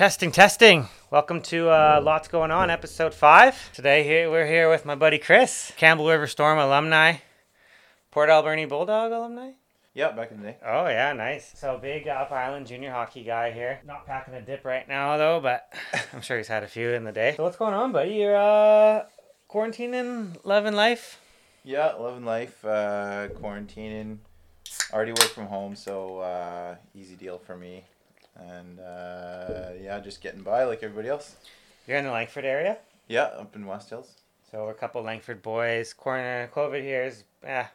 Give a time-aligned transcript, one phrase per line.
[0.00, 0.88] Testing, testing.
[1.10, 3.70] Welcome to uh, Lots Going On, episode five.
[3.74, 7.16] Today here we're here with my buddy Chris, Campbell River Storm alumni,
[8.10, 9.50] Port Alberni Bulldog alumni.
[9.92, 10.56] Yeah, back in the day.
[10.64, 11.52] Oh yeah, nice.
[11.54, 13.80] So big Up Island junior hockey guy here.
[13.86, 15.70] Not packing a dip right now though, but
[16.14, 17.34] I'm sure he's had a few in the day.
[17.36, 18.14] So what's going on, buddy?
[18.14, 19.04] You're uh,
[19.50, 21.20] quarantining, loving life.
[21.62, 24.16] Yeah, loving life, uh, quarantining.
[24.94, 27.84] Already work from home, so uh, easy deal for me.
[28.48, 31.36] And uh, yeah, just getting by like everybody else.
[31.86, 32.78] You're in the Langford area.
[33.08, 34.14] Yeah, up in West Hills.
[34.50, 35.92] So we're a couple Langford boys.
[35.92, 37.66] Corner COVID here is eh,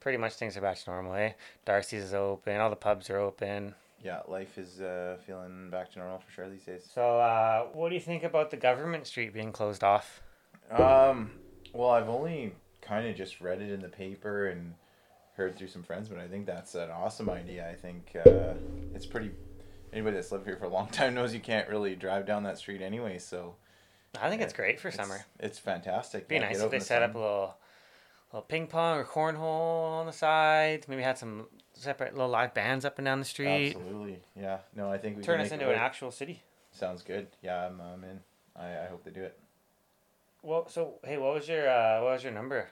[0.00, 1.14] pretty much things are back to normal.
[1.14, 1.32] Eh,
[1.64, 2.60] Darcy's is open.
[2.60, 3.74] All the pubs are open.
[4.02, 6.88] Yeah, life is uh, feeling back to normal for sure these days.
[6.94, 10.20] So uh, what do you think about the government street being closed off?
[10.70, 11.30] Um,
[11.72, 14.74] well, I've only kind of just read it in the paper and
[15.36, 17.68] heard through some friends, but I think that's an awesome idea.
[17.68, 18.54] I think uh,
[18.94, 19.30] it's pretty.
[19.96, 22.58] Anybody that's lived here for a long time knows you can't really drive down that
[22.58, 23.18] street anyway.
[23.18, 23.54] So
[24.20, 25.24] I think it's great for it's, summer.
[25.40, 26.28] It's fantastic.
[26.28, 27.08] Be Yeah, nice if they the set sun.
[27.10, 27.54] up a little,
[28.30, 30.86] little ping pong or cornhole on the sides.
[30.86, 33.74] Maybe had some separate little live bands up and down the street.
[33.74, 34.58] Absolutely, yeah.
[34.74, 36.42] No, I think we Turn us into an actual city.
[36.72, 37.28] Sounds good.
[37.40, 38.20] Yeah, I'm, I'm in.
[38.54, 39.38] I, I hope they do it.
[40.42, 42.68] Well, so hey, what was your uh, what was your number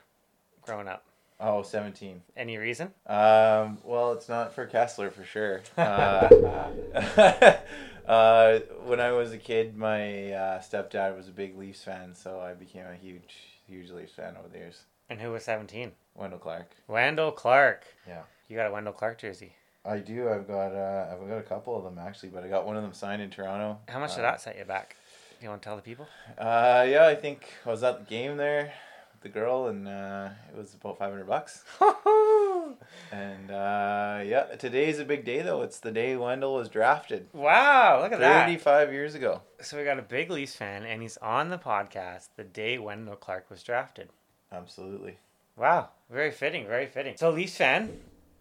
[0.61, 1.07] growing up?
[1.47, 2.23] Oh, 17.
[2.39, 2.87] Any reason?
[3.07, 5.61] Um, well, it's not for Kesler for sure.
[5.77, 6.71] Uh,
[8.09, 12.41] uh, when I was a kid, my uh, stepdad was a big Leafs fan, so
[12.41, 13.37] I became a huge,
[13.67, 14.85] huge Leafs fan over the years.
[15.11, 15.93] And who was seventeen?
[16.15, 16.71] Wendell Clark.
[16.89, 17.85] Wendell Clark.
[18.09, 18.23] Yeah.
[18.49, 19.53] You got a Wendell Clark jersey.
[19.85, 20.31] I do.
[20.31, 20.73] I've got.
[20.75, 23.21] Uh, I've got a couple of them actually, but I got one of them signed
[23.21, 23.79] in Toronto.
[23.89, 24.97] How much Uh, did that set you back?
[25.43, 26.07] You want to tell the people?
[26.39, 28.73] Uh, yeah, I think I was at the game there
[29.25, 31.65] the girl, and uh, it was about five hundred bucks.
[33.13, 35.63] And uh, yeah, today's a big day though.
[35.63, 37.29] It's the day Wendell was drafted.
[37.33, 38.47] wow, look at that.
[38.47, 39.43] Thirty-five years ago.
[39.61, 43.17] So we got a big Leafs fan, and he's on the podcast the day Wendell
[43.17, 44.09] Clark was drafted.
[44.53, 45.19] Absolutely.
[45.57, 47.17] Wow, very fitting, very fitting.
[47.17, 47.91] So Leafs fan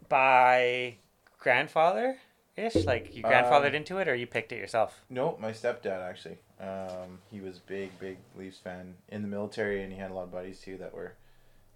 [0.10, 0.96] by
[1.40, 2.18] grandfather
[2.56, 5.02] ish, like you grandfathered Um, into it, or you picked it yourself.
[5.10, 6.38] No, my stepdad actually.
[6.64, 10.24] Um, he was big, big Leafs fan in the military, and he had a lot
[10.24, 11.14] of buddies too that were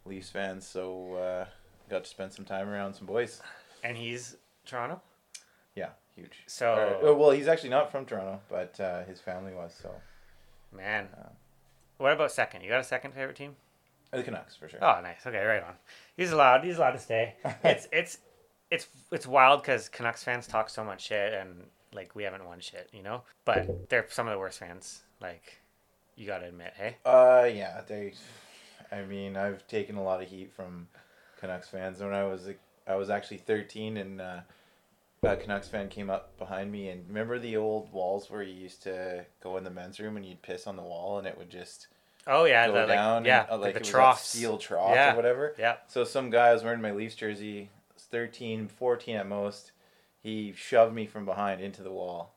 [0.05, 0.65] Leafs fans.
[0.67, 1.45] So uh,
[1.89, 3.41] got to spend some time around some boys.
[3.83, 5.01] And he's Toronto.
[5.75, 6.43] Yeah, huge.
[6.47, 9.73] So Or- oh, well, he's actually not from Toronto, but uh, his family was.
[9.79, 9.91] So
[10.75, 11.29] man, Uh,
[11.97, 12.61] what about second?
[12.61, 13.55] You got a second favorite team?
[14.11, 14.79] the Canucks for sure.
[14.81, 15.27] Oh, nice.
[15.27, 15.73] Okay, right on.
[16.15, 16.63] He's allowed.
[16.63, 17.35] He's allowed to stay.
[17.63, 18.17] It's it's
[18.71, 22.59] it's it's wild because Canucks fans talk so much shit, and like we haven't won
[22.59, 23.21] shit, you know.
[23.45, 25.01] But they're some of the worst fans.
[25.21, 25.59] Like
[26.15, 26.97] you got to admit, hey.
[27.05, 28.13] Uh, yeah, they.
[28.91, 30.87] I mean, I've taken a lot of heat from
[31.39, 31.99] Canucks fans.
[31.99, 32.47] When I was,
[32.87, 34.39] I was actually thirteen, and uh,
[35.23, 38.83] a Canucks fan came up behind me, and remember the old walls where you used
[38.83, 41.49] to go in the men's room and you'd piss on the wall, and it would
[41.49, 41.87] just
[42.25, 43.25] Oh yeah, go the, like, down.
[43.25, 45.13] yeah, and, uh, like like the was steel trough Yeah.
[45.13, 45.55] or whatever.
[45.57, 45.77] Yeah.
[45.87, 49.71] So some guy was wearing my Leafs jersey, was 13, 14 at most.
[50.21, 52.33] He shoved me from behind into the wall,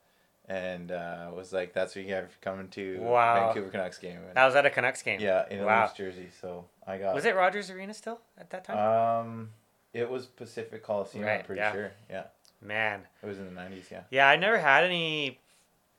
[0.49, 3.47] and uh, was like, "That's what you have for coming to Wow.
[3.47, 5.21] Vancouver Canucks game." And, That was at a Canucks game.
[5.21, 5.83] yeah, in a Wow.
[5.83, 6.29] Leafs jersey.
[6.41, 7.15] So I got.
[7.15, 8.79] Was it Rogers Arena still at that time?
[8.79, 9.51] Um,
[9.93, 11.25] it was Pacific Coliseum.
[11.25, 11.73] Right, I'm pretty yeah.
[11.73, 11.93] sure.
[12.09, 12.25] Yeah,
[12.63, 13.91] Man, it was in the '90s.
[13.91, 14.03] Yeah.
[14.11, 15.39] yeah, I never had any.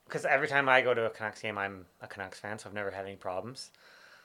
[0.06, 2.76] Because every time I go to a Canucks game, I'm a Canucks fan, so I've
[2.76, 3.72] never had any problems.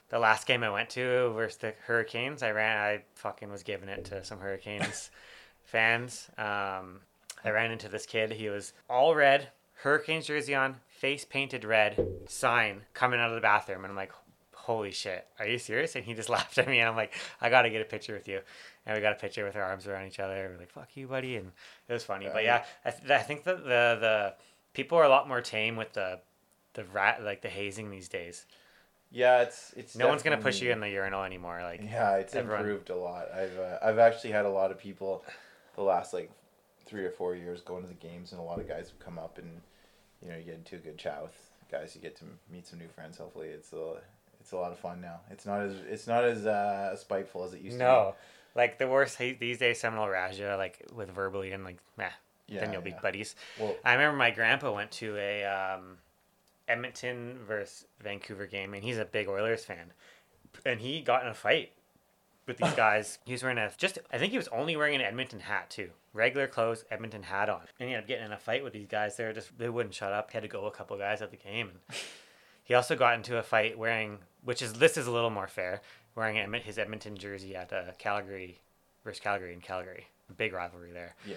[0.09, 2.77] The last game I went to versus the Hurricanes, I ran.
[2.77, 5.11] I fucking was giving it to some Hurricanes
[5.65, 6.29] fans.
[6.39, 7.01] Um,
[7.45, 8.33] I ran into this kid.
[8.33, 9.49] He was all red,
[9.83, 14.13] Hurricanes jersey on, face painted red, sign coming out of the bathroom, and I'm like,
[14.55, 17.51] "Holy shit, are you serious?" And he just laughed at me, and I'm like, "I
[17.51, 18.41] got to get a picture with you."
[18.87, 20.51] And we got a picture with our arms around each other.
[20.53, 21.53] We're like, "Fuck you, buddy," and
[21.89, 22.29] it was funny.
[22.33, 24.35] But yeah, I, th- I think that the the
[24.73, 26.21] people are a lot more tame with the
[26.75, 28.47] the rat like the hazing these days.
[29.13, 29.97] Yeah, it's it's.
[29.97, 31.61] No one's gonna push you in the urinal anymore.
[31.63, 33.31] Like Yeah, it's everyone- improved a lot.
[33.33, 35.25] I've uh, I've actually had a lot of people,
[35.77, 36.31] the last like
[36.87, 39.19] three or four years going to the games, and a lot of guys have come
[39.19, 39.61] up and,
[40.23, 41.35] you know, you get into a good chat with
[41.71, 41.95] guys.
[41.95, 43.19] You get to meet some new friends.
[43.19, 43.97] Hopefully, it's a
[44.41, 45.21] it's a lot of fun now.
[45.31, 47.79] It's not as it's not as uh, spiteful as it used to.
[47.79, 47.85] Be.
[47.85, 48.15] No,
[48.55, 49.81] like the worst hate these days.
[49.81, 52.09] Seminole Raja like with verbally and like, meh.
[52.49, 53.35] Yeah, then you'll be buddies.
[53.59, 55.99] Well, I remember my grandpa went to a um,
[56.69, 59.93] Edmonton versus Vancouver game, and he's a big Oilers fan,
[60.65, 61.73] and he got in a fight
[62.47, 63.19] with these guys.
[63.25, 65.91] he was wearing a just I think he was only wearing an Edmonton hat too,
[66.13, 68.87] regular clothes, Edmonton hat on, and he ended up getting in a fight with these
[68.87, 69.17] guys.
[69.17, 70.31] They were just they wouldn't shut up.
[70.31, 71.99] He had to go a couple guys at the game, and
[72.65, 75.81] he also got into a fight wearing, which is this is a little more fair,
[76.15, 78.61] wearing his Edmonton jersey at uh, Calgary
[79.05, 81.15] versus Calgary in Calgary, big rivalry there.
[81.27, 81.37] yeah.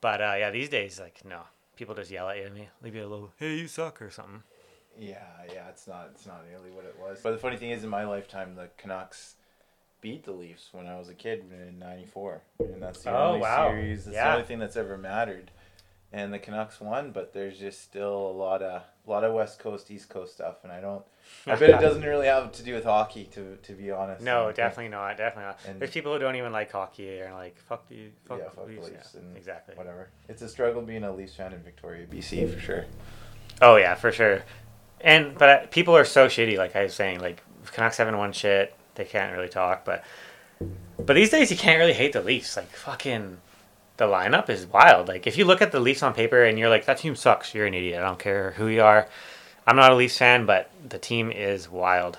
[0.00, 1.42] But uh, yeah, these days, like no,
[1.76, 4.42] people just yell at you, and leave you a little, hey, you suck or something.
[4.98, 5.16] Yeah,
[5.52, 7.20] yeah, it's not it's not nearly what it was.
[7.22, 9.36] But the funny thing is, in my lifetime, the Canucks
[10.02, 13.40] beat the Leafs when I was a kid in '94, and that's the Oh, only
[13.40, 13.70] wow.
[13.70, 14.04] series.
[14.04, 14.24] That's Yeah.
[14.28, 15.50] the only thing that's ever mattered.
[16.14, 19.58] And the Canucks won, but there's just still a lot of a lot of West
[19.58, 21.02] Coast East Coast stuff, and I don't.
[21.46, 24.20] I bet it doesn't really have to do with hockey, to to be honest.
[24.22, 25.16] No, And- definitely not.
[25.16, 25.60] Definitely not.
[25.66, 28.66] And- There's people who don't even like hockey and like, fuck the fuck yeah, fuck
[28.66, 28.88] Leafs.
[28.90, 29.74] Leafs Yeah, and exactly.
[29.76, 30.10] Whatever.
[30.28, 32.84] It's a struggle being a Leafs fan in Victoria, BC, for sure.
[33.62, 34.42] Oh yeah, for sure.
[35.00, 36.58] And but uh, people are so shitty.
[36.58, 38.74] Like I was saying, like Canucks haven't won shit.
[38.94, 39.84] They can't really talk.
[39.84, 40.04] But
[40.98, 42.56] but these days you can't really hate the Leafs.
[42.56, 43.38] Like fucking,
[43.96, 45.08] the lineup is wild.
[45.08, 47.54] Like if you look at the Leafs on paper and you're like, that team sucks.
[47.54, 48.00] You're an idiot.
[48.00, 49.08] I don't care who you are.
[49.66, 52.18] I'm not a Leafs fan, but the team is wild.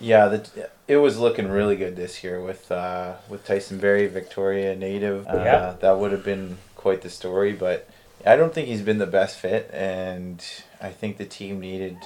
[0.00, 4.74] Yeah, the, it was looking really good this year with uh, with Tyson Barrie, Victoria
[4.74, 5.26] native.
[5.28, 5.76] Uh, Yeah.
[5.80, 7.88] that would have been quite the story, but
[8.26, 10.44] I don't think he's been the best fit, and
[10.80, 11.96] I think the team needed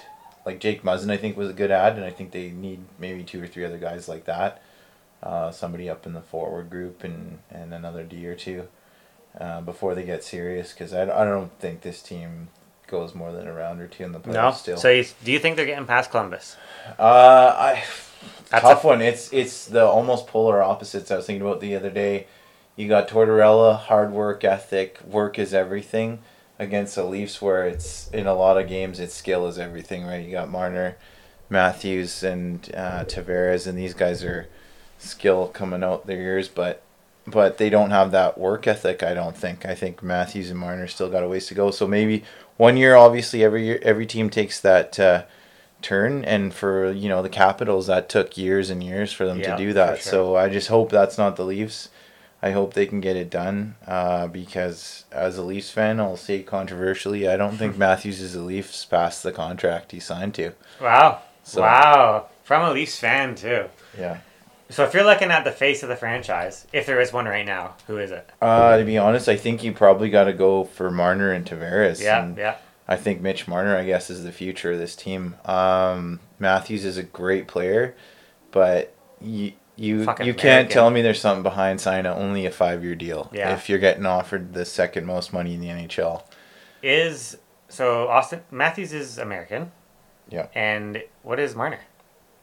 [0.46, 1.10] like Jake Muzzin.
[1.10, 3.64] I think was a good ad, and I think they need maybe two or three
[3.64, 4.62] other guys like that.
[5.22, 8.68] Uh, somebody up in the forward group and and another D or two
[9.38, 12.48] uh, before they get serious, because I, I don't think this team
[12.86, 14.50] goes more than a round or two in the playoffs No.
[14.52, 14.76] still.
[14.76, 16.56] So you, do you think they're getting past Columbus?
[16.96, 17.02] Uh,
[17.58, 17.84] I
[18.50, 19.02] That's tough a- one.
[19.02, 21.10] It's it's the almost polar opposites.
[21.10, 22.28] I was thinking about the other day.
[22.76, 26.18] You got Tortorella, hard work ethic, work is everything,
[26.58, 30.04] against the Leafs, where it's in a lot of games it's skill is everything.
[30.06, 30.24] Right?
[30.24, 30.96] You got Marner,
[31.48, 34.48] Matthews, and uh, Tavares, and these guys are
[34.98, 36.82] skill coming out their ears, but
[37.26, 39.02] but they don't have that work ethic.
[39.02, 39.66] I don't think.
[39.66, 41.70] I think Matthews and Marner still got a ways to go.
[41.70, 42.24] So maybe
[42.56, 44.98] one year, obviously, every year every team takes that.
[44.98, 45.24] Uh,
[45.82, 49.54] turn and for you know the capitals that took years and years for them Yeah,
[49.54, 50.10] to do that sure.
[50.10, 51.90] so i just hope that's not the leafs
[52.46, 56.42] i hope they can get it done uh, because as a leafs fan i'll say
[56.42, 61.22] controversially i don't think matthews is a leafs past the contract he signed to Wow.
[61.42, 62.26] So- Wow.
[62.42, 63.64] From a Leafs fan too.
[63.98, 64.18] yeah
[64.70, 67.46] So if you're looking at the face of the franchise, if there is one right
[67.46, 68.28] now, who is it?
[68.40, 72.00] uh, to be honest i think you probably got to go for marner and tavares
[72.02, 72.56] Yeah, and yeah.
[72.88, 75.34] I think Mitch Marner, I guess, is the future of this team.
[75.44, 77.96] Um, Matthews is a great player,
[78.52, 80.72] but you you Fucking you can't American.
[80.72, 83.30] tell me there's something behind signing only a five year deal.
[83.32, 83.54] Yeah.
[83.54, 86.22] If you're getting offered the second most money in the NHL.
[86.82, 87.36] Is
[87.68, 89.72] so Auston Matthews is American.
[90.28, 90.46] Yeah.
[90.54, 91.80] And what is Marner?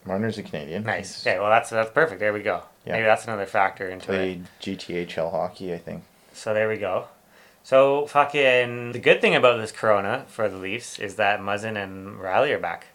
[0.04, 0.84] Marner's a Canadian.
[0.84, 1.16] Nice.
[1.16, 2.20] He's Okay, well that's that's perfect.
[2.20, 2.62] There we go.
[2.86, 2.92] Yeah.
[2.92, 4.16] Maybe that's another factor into it.
[4.16, 6.04] Played GTHL hockey, I think.
[6.32, 7.08] So there we go.
[7.62, 12.18] So fucking the good thing about this Corona for the Leafs is that Muzzin and
[12.18, 12.88] Rielly are back.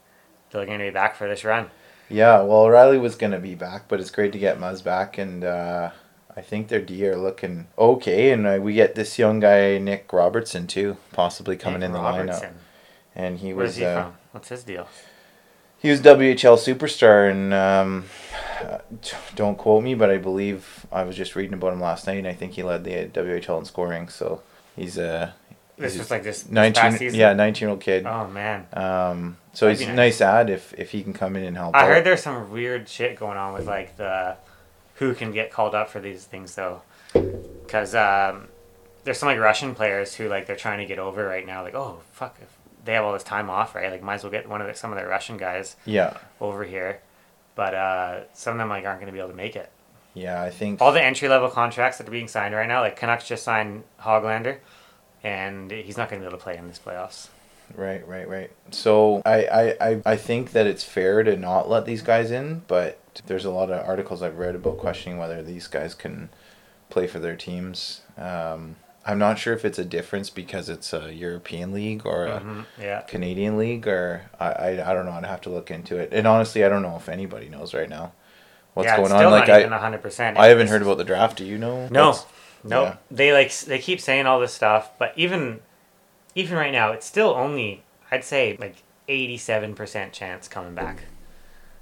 [0.52, 1.72] They're going to be back for this run.
[2.10, 5.18] Yeah, well, Rielly was going to be back, but it's great to get Muzz back,
[5.18, 5.92] and uh,
[6.36, 10.12] I think their D are looking okay, and uh, we get this young guy Nick
[10.12, 12.50] Robertson too, possibly coming Nick in the Robertson.
[12.50, 12.54] lineup,
[13.16, 14.14] and he Where's was he uh, from?
[14.32, 14.88] What's his deal?
[15.82, 18.06] he was WHL superstar, and um,
[18.62, 18.80] uh,
[19.36, 22.28] don't quote me, but I believe I was just reading about him last night, and
[22.28, 24.42] I think he led the WHL in scoring, so
[24.76, 25.34] he's a
[25.78, 27.20] This he's was like this, this past nineteen, season.
[27.20, 28.06] yeah, nineteen year old kid.
[28.06, 28.68] Oh man.
[28.74, 30.20] Um, so That'd he's a nice.
[30.20, 31.76] nice ad if if he can come in and help.
[31.76, 31.88] I out.
[31.88, 34.38] heard there's some weird shit going on with like the
[34.96, 36.82] who can get called up for these things though,
[37.14, 38.48] because um,
[39.04, 41.64] there's some like Russian players who like they're trying to get over right now.
[41.64, 42.50] Like oh fuck, if
[42.86, 43.92] they have all this time off, right?
[43.92, 46.64] Like might as well get one of the, some of the Russian guys Yeah, over
[46.64, 47.02] here,
[47.56, 49.70] but uh, some of them like aren't going to be able to make it.
[50.14, 50.82] yeah, I think.
[50.82, 53.84] All the entry level contracts that are being signed right now, like Canucks just signed
[54.02, 54.58] Hoglander,
[55.24, 57.28] and he's not going to be able to play in this playoffs.
[57.76, 58.52] Right, right, right.
[58.72, 62.64] So I, I, I, I think that it's fair to not let these guys in,
[62.68, 66.30] but there's a lot of articles I've read about questioning whether these guys can
[66.90, 68.02] play for their teams.
[68.18, 72.40] Um, I'm not sure if it's a difference because it's a European league or a
[72.42, 73.02] Mhm, Yeah.
[73.02, 75.14] Canadian league, or I, I, I don't know.
[75.14, 76.10] I'd have to look into it.
[76.12, 78.12] And honestly, I don't know if anybody knows right now
[78.74, 79.32] what's yeah, going on.
[79.32, 80.38] Like I, hundred percent.
[80.38, 81.38] I haven't heard about the draft.
[81.38, 81.88] Do you know?
[81.90, 82.18] No,
[82.64, 82.84] no.
[82.84, 82.96] yeah.
[83.10, 85.62] They like they keep saying all this stuff, but even
[86.36, 88.76] even right now, it's still only I'd say like
[89.08, 91.04] eighty-seven percent chance coming back.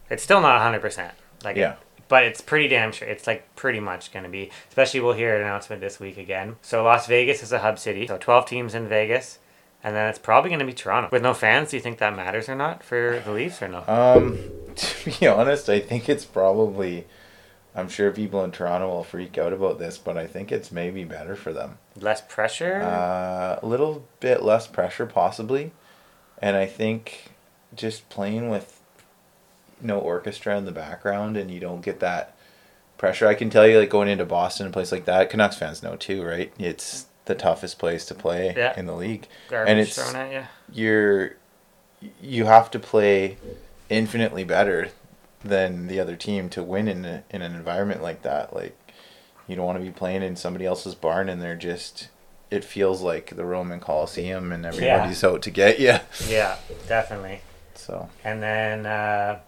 [0.09, 1.13] It's still not hundred percent.
[1.43, 1.75] Like Yeah.
[2.07, 3.07] but it's pretty damn sure.
[3.07, 4.49] It's like pretty much going to be.
[4.69, 6.55] Especially we'll hear an announcement this week again.
[6.61, 8.07] So Las Vegas is a hub city.
[8.07, 9.39] So twelve teams in Vegas.
[9.83, 11.07] And then it's probably going to be Toronto.
[11.11, 13.83] With no fans, do you think that matters or not for the Leafs or no?
[13.87, 14.39] Um,
[14.75, 17.05] to be honest, I think it's probably.
[17.77, 21.03] I'm sure people in Toronto will freak out about this, but I think it's maybe
[21.03, 21.77] better for them.
[21.95, 22.81] Less pressure?
[22.81, 25.71] Uh, a little bit less pressure, possibly,
[26.39, 27.31] and I think
[27.75, 28.81] just playing with
[29.79, 32.35] no orchestra in the background, and you don't get that
[32.97, 33.27] pressure.
[33.27, 35.95] I can tell you, like going into Boston, a place like that, Canucks fans know
[35.95, 36.51] too, right?
[36.57, 38.73] It's the toughest place to play Yeah.
[38.79, 39.27] in the league.
[39.49, 40.43] Garbage And it's- thrown at you.
[40.73, 41.31] You're
[42.21, 43.37] you have to play
[43.89, 44.89] infinitely better
[45.47, 48.53] than the other team to win in a, in an environment like that.
[48.53, 48.77] Like
[49.47, 52.09] you don't want to be playing in somebody else's barn and they're just
[52.49, 55.95] it feels like the Roman Coliseum and everybody's out to get you.
[56.27, 57.41] Yeah, definitely.
[57.75, 59.39] So And then, uh,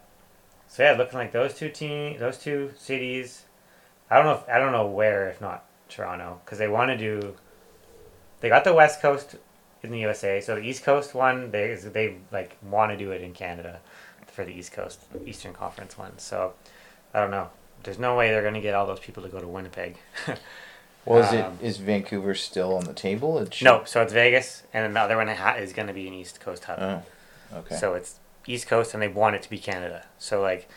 [0.68, 3.44] so yeah, looking like those two team, those two cities.
[4.10, 4.34] I don't know.
[4.34, 7.36] If, I don't know where, if not Toronto, because they want to do.
[8.40, 9.36] They got the West Coast
[9.82, 13.22] in the USA, so the East Coast one, they they like want to do it
[13.22, 13.80] in Canada
[14.30, 16.18] for the East Coast Eastern Conference one.
[16.18, 16.54] So
[17.14, 17.50] I don't know.
[17.82, 19.96] There's no way they're gonna get all those people to go to Winnipeg.
[21.04, 23.38] well, is Um, is Vancouver still on the table?
[23.38, 26.14] It should- no, so it's Vegas, and then the other one is gonna be an
[26.14, 26.78] East Coast hub.
[26.80, 27.76] Oh, okay.
[27.76, 30.04] So it's East Coast, and they want it to be Canada.
[30.18, 30.68] So like,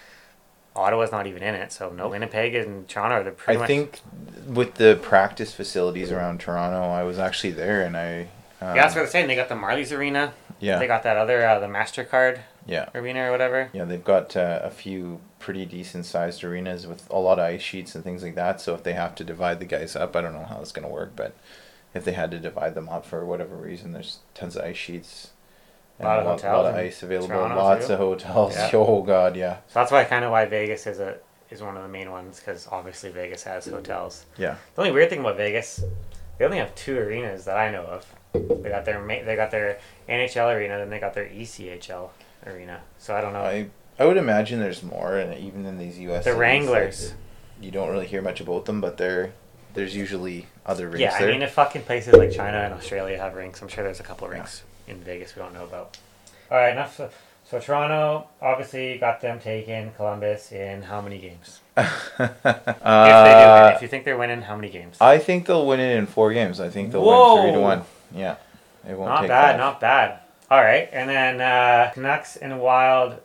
[0.76, 1.72] Ottawa's not even in it.
[1.72, 3.68] So no, Winnipeg and Toronto are the I much.
[3.68, 4.00] think
[4.48, 8.28] with the practice facilities around Toronto, I was actually there and I.
[8.62, 9.28] Uh, yeah, that's what they're saying.
[9.28, 10.34] They got the Marlies Arena.
[10.60, 13.70] yeah, They got that other uh, the Mastercard yeah, Arena or whatever.
[13.74, 13.86] yeah.
[13.86, 17.96] They've got uh, a few pretty decent sized arenas with a lot of ice sheets
[17.96, 18.62] and things like that.
[18.62, 20.88] So if they have to divide the guys up, I don't know how it's gonna
[20.90, 21.36] work, but
[21.94, 25.32] if they had to divide them up for whatever reason, there's tons of ice sheets.
[26.00, 27.28] And Lot of a lot, hotels lot of ice available.
[27.28, 27.94] Toronto, lots too.
[27.94, 28.56] of hotels.
[28.56, 28.70] Yeah.
[28.74, 31.18] Oh god, yeah, So that's why kind of why Vegas is a
[31.52, 34.26] is one of the main ones because obviously Vegas has hotels.
[34.38, 34.56] yeah.
[34.74, 35.84] The only weird thing about Vegas,
[36.40, 38.06] they only have two arenas that I know of.
[38.34, 39.78] They got their they got their
[40.10, 42.10] NHL arena, then they got their ECHL
[42.46, 42.82] arena.
[43.00, 43.42] So I don't know.
[43.42, 43.68] I
[44.00, 46.24] I would imagine there's more, and even in these U.S.
[46.26, 47.14] the cities, like, Wranglers.
[47.62, 49.34] you don't really hear much about them, but they're
[49.74, 51.30] there's usually other rinks Yeah, there.
[51.30, 54.04] I mean, if fucking places like China and Australia have rinks, I'm sure there's a
[54.04, 54.36] couple Yeah.
[54.36, 55.98] rinks in Vegas we don't know about.
[56.52, 56.96] All right, enough.
[56.96, 57.10] So,
[57.50, 59.92] so Toronto obviously got them taken.
[59.98, 61.60] Columbus in how many games?
[61.78, 64.98] if they do win, uh, if you think they're winning, how many games?
[65.02, 66.60] I think they'll win it in four games.
[66.60, 67.36] I think they'll Whoa.
[67.36, 67.82] win three to one.
[68.14, 68.36] Yeah,
[68.88, 69.60] it won't not bad, five.
[69.60, 70.20] not bad.
[70.54, 73.20] All right, and then uh, Canucks and Wild.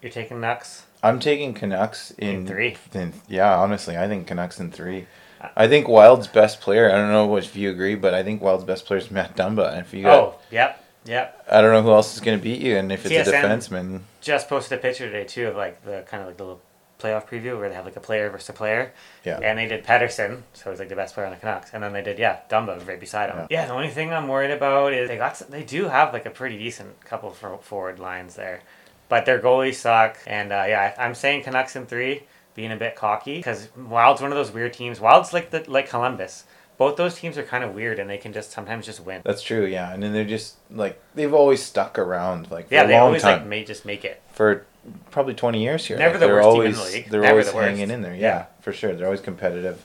[0.00, 0.84] You're taking Nucks.
[1.02, 2.74] I'm taking Canucks in, In three.
[2.94, 5.06] in- yeah, honestly, I think Canucks in three.
[5.54, 6.90] I think Wild's best player.
[6.90, 9.72] I don't know if you agree, but I think Wild's best player is Matt Dumba.
[9.72, 11.44] And if you got, Oh, yep, yep.
[11.52, 12.78] I don't know who else is going to beat you.
[12.78, 16.22] And if it's a defenseman, Just posted a picture today too of like the kind
[16.22, 16.62] of like the little
[17.00, 18.92] playoff preview where they have like a player versus a player.
[19.24, 19.38] Yeah.
[19.42, 21.92] And they did Pettersson, so he's like the best player on the Canucks, and then
[21.92, 23.46] they did yeah Dumba right beside him.
[23.50, 23.66] Yeah.
[23.66, 26.30] The only thing I'm worried about is they got some, they do have like a
[26.30, 28.60] pretty decent couple for forward lines there,
[29.08, 30.18] but their goalies suck.
[30.26, 34.32] And uh, yeah, I'm saying Canucks in three, being a bit cocky because Wild's one
[34.32, 35.00] of those weird teams.
[35.00, 36.44] Wild's like the like Columbus.
[36.78, 39.20] Both those teams are kind of weird, and they can just sometimes just win.
[39.22, 39.66] that's true.
[39.66, 43.40] Yeah, and then they're just like they've always stuck around like Yeah, they always time
[43.40, 44.22] like may just make it.
[44.40, 44.64] For
[45.10, 45.98] probably 20 years here.
[45.98, 47.10] Never like, the they're worst team in always, the league.
[47.10, 48.14] They're Never always the hanging in there.
[48.14, 48.44] Yeah, Yeah.
[48.62, 48.94] for sure.
[48.94, 49.84] They're always competitive,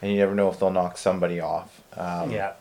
[0.00, 1.80] and you never know if they'll knock somebody off.
[1.96, 2.52] Um, yeah.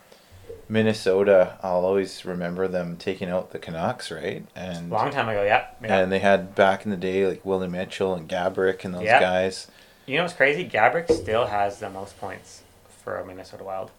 [0.68, 4.44] Minnesota, I'll always remember them taking out the Canucks, right?
[4.56, 5.68] And Long time ago, yeah.
[5.84, 6.00] yeah.
[6.00, 9.20] and they had back in the day like Willie Mitchell and Gaborik and those Yeah.
[9.20, 9.68] guys.
[10.08, 10.68] You know what's crazy?
[10.68, 12.64] Gaborik still has the most points
[13.04, 13.92] for a Minnesota Wild,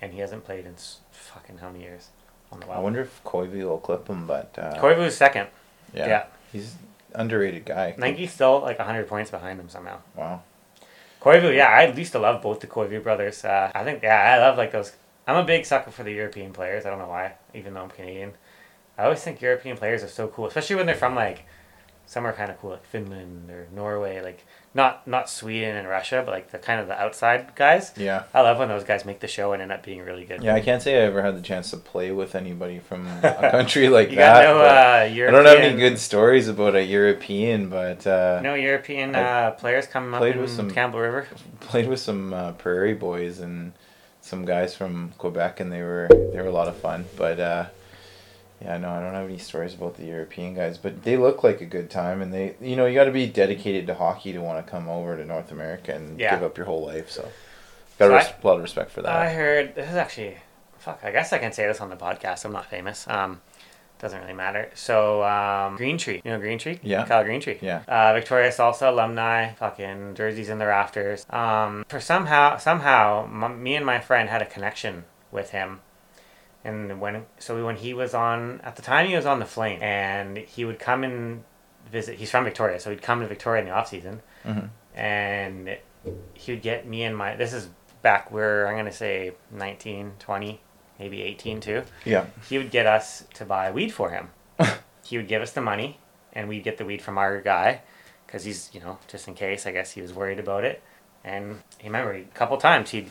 [0.00, 0.76] and he hasn't played in
[1.12, 2.08] fucking how many years
[2.50, 2.78] on the Wild.
[2.78, 5.48] I wonder if Koivu will clip him, but uh, Koivu's second.
[5.92, 6.24] yeah, yeah.
[6.50, 6.76] he's
[7.14, 7.92] underrated guy.
[8.16, 9.98] He's still like hundred points behind him somehow.
[10.16, 10.42] Wow.
[11.20, 13.44] Koivu, yeah, I used to love both the Koivu brothers.
[13.44, 14.92] Uh, I think, yeah, I love like those.
[15.26, 16.84] I'm a big sucker for the European players.
[16.84, 18.32] I don't know why, even though I'm Canadian.
[18.98, 21.46] I always think European players are so cool, especially when they're from like
[22.06, 24.44] somewhere kind of cool, like Finland or Norway, like
[24.74, 27.92] not not Sweden and Russia, but like the kind of the outside guys.
[27.96, 28.24] Yeah.
[28.34, 30.42] I love when those guys make the show and end up being really good.
[30.42, 33.50] Yeah, I can't say I ever had the chance to play with anybody from a
[33.50, 34.42] country like you that.
[34.44, 38.54] got no uh, I don't have any good stories about a European, but uh, No
[38.54, 41.26] European uh, players coming up played in with some- Campbell River.
[41.60, 43.72] played with some uh, Prairie Boys and
[44.20, 47.04] some guys from Quebec, and they were they were a lot of fun.
[47.16, 47.66] But uh,
[48.64, 51.60] yeah, no, I don't have any stories about the European guys, but they look like
[51.60, 54.38] a good time, and they you know you got to be dedicated to hockey to
[54.40, 56.34] want to come over to North America and Yeah.
[56.34, 57.10] give up your whole life.
[57.10, 57.22] So
[57.98, 59.12] got So a I- res- lot of respect for that.
[59.14, 60.38] I heard this is actually
[60.78, 61.00] fuck.
[61.02, 62.44] I guess I can say this on the podcast.
[62.44, 63.06] I'm not famous.
[63.08, 63.40] Um,
[64.00, 64.68] doesn't really matter.
[64.74, 66.78] So um, Greentree, you know Greentree?
[66.82, 67.06] Yeah.
[67.06, 67.62] Kyle Greentree.
[67.62, 67.82] Yeah.
[67.88, 71.24] Uh, Victoria Salsa alumni, fucking jerseys in the rafters.
[71.30, 75.80] Um, for somehow somehow m- me and my friend had a connection with him.
[76.64, 79.82] And when so when he was on at the time he was on the Flame
[79.82, 81.44] and he would come and
[81.92, 82.16] visit.
[82.18, 84.70] He's from Victoria, so he'd come to Victoria in the off season Mhm.
[84.94, 85.76] and
[86.34, 87.68] he would get me and my this is
[88.02, 90.60] back where i'm going to say 19 20
[90.98, 94.28] maybe 18 too Yeah, he would get us to buy weed for him
[95.04, 95.98] he would give us the money
[96.34, 97.80] and we'd get the weed from our guy
[98.26, 100.82] because he's you know just in case i guess he was worried about it
[101.24, 103.08] and he remember a couple times he'd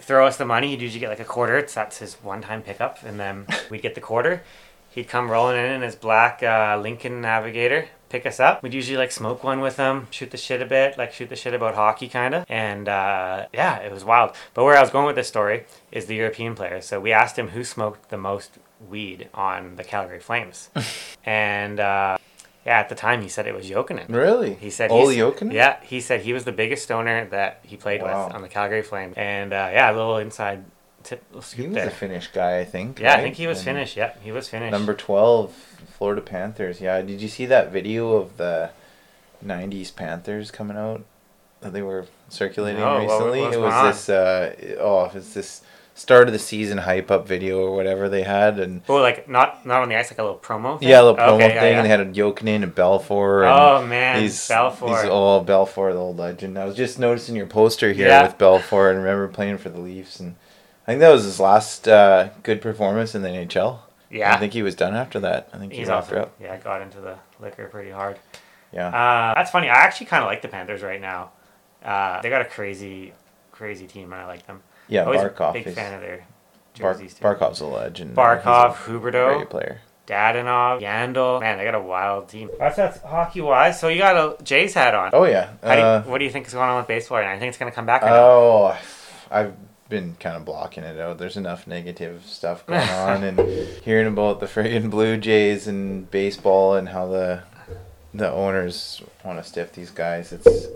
[0.00, 0.70] throw us the money.
[0.70, 1.56] He'd usually get like a quarter.
[1.58, 4.42] It's that's his one-time pickup, and then we'd get the quarter.
[4.90, 8.60] He'd come rolling in in his black uh, Lincoln Navigator, pick us up.
[8.60, 11.36] We'd usually like smoke one with him, shoot the shit a bit, like shoot the
[11.36, 12.44] shit about hockey kind of.
[12.48, 14.34] And uh, yeah, it was wild.
[14.52, 16.86] But where I was going with this story is the European players.
[16.86, 20.70] So we asked him who smoked the most weed on the Calgary Flames,
[21.24, 22.18] and uh,
[22.66, 24.08] yeah, at the time he said it was Jokinen.
[24.08, 24.54] Really?
[24.54, 25.52] He said Olli Jokinen?
[25.52, 28.26] Yeah, he said he was the biggest stoner that he played Wow.
[28.26, 29.14] with on the Calgary Flames.
[29.16, 30.64] And uh, yeah, a little inside
[31.02, 31.86] tip little He was there.
[31.88, 33.00] a Finnish guy, I think.
[33.00, 33.96] yeah, I think he was And Finnish.
[33.96, 34.70] Yeah, he was Finnish.
[34.70, 35.54] Number twelve,
[35.96, 36.80] Florida Panthers.
[36.80, 38.70] Yeah, did you see that video of the
[39.44, 41.02] '90s Panthers coming out
[41.60, 43.40] that they were circulating No, what- recently?
[43.40, 43.86] what's it was on?
[43.86, 44.08] this.
[44.08, 45.62] Uh, oh, it's this
[46.00, 49.66] start of the season hype up video or whatever they had, and Oh, like not
[49.66, 50.78] not on the ice, like a little promo.
[50.78, 50.88] Thing?
[50.88, 53.42] yeah, a little promo thing, yeah, and they had a Jokinen and Belfour.
[53.42, 53.52] And
[53.84, 54.88] Oh man, He's Belfour.
[54.88, 56.58] He's oh Belfour, the old legend.
[56.58, 58.22] I was just noticing your poster here Yeah.
[58.22, 60.36] with Belfour, and remember playing for the Leafs, and
[60.86, 63.78] I think that was his last uh, good performance in the NHL.
[64.10, 65.48] yeah, I think he was done after that.
[65.52, 66.34] I think he he's wrapped also up.
[66.40, 68.18] yeah got into the liquor pretty hard.
[68.72, 68.88] Yeah.
[68.88, 69.68] Uh, that's funny.
[69.68, 71.30] I actually kind of like the Panthers right now.
[71.84, 73.12] Uh, they got a crazy,
[73.52, 74.62] crazy team, and I like them.
[74.90, 76.26] Yeah, Always Barkov big is fan of their
[76.78, 77.24] Bar- jerseys too.
[77.24, 78.14] Barkov's a legend.
[78.16, 79.80] Barkov, Huberdeau, great player.
[80.06, 81.40] Dadonov, Yandle.
[81.40, 82.50] Man, they got a wild team.
[82.58, 83.78] That's that's hockey wise.
[83.78, 85.10] So you got a Jays hat on.
[85.12, 85.50] Oh yeah.
[85.62, 87.32] How do you, Uh, what do you think is going on with baseball right now?
[87.32, 88.02] I think it's going to come back.
[88.04, 88.76] Oh,
[89.30, 89.54] I've
[89.88, 91.18] been kind of blocking it out.
[91.18, 93.38] There's enough negative stuff going on, and
[93.84, 97.42] hearing about the friggin' Blue Jays and baseball and how the
[98.12, 100.32] the owners want to stiff these guys.
[100.32, 100.66] It's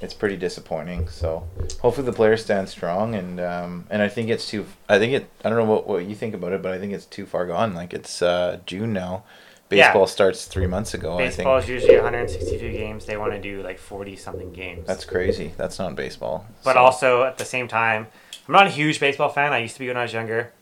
[0.00, 1.08] it's pretty disappointing.
[1.08, 1.46] So
[1.80, 4.66] hopefully the players stand strong, and um, and I think it's too.
[4.88, 5.28] I think it.
[5.44, 7.46] I don't know what what you think about it, but I think it's too far
[7.46, 7.74] gone.
[7.74, 9.24] Like it's uh, June now.
[9.68, 9.88] Yeah.
[9.88, 11.18] Baseball starts three months ago.
[11.18, 13.04] Baseball I is usually 162 games.
[13.04, 14.86] They want to do like 40 something games.
[14.86, 15.54] that's crazy.
[15.56, 16.46] That's not baseball.
[16.62, 18.06] But So- also at the same time,
[18.46, 19.52] I'm not a huge baseball fan.
[19.52, 20.52] I used to be when I was younger.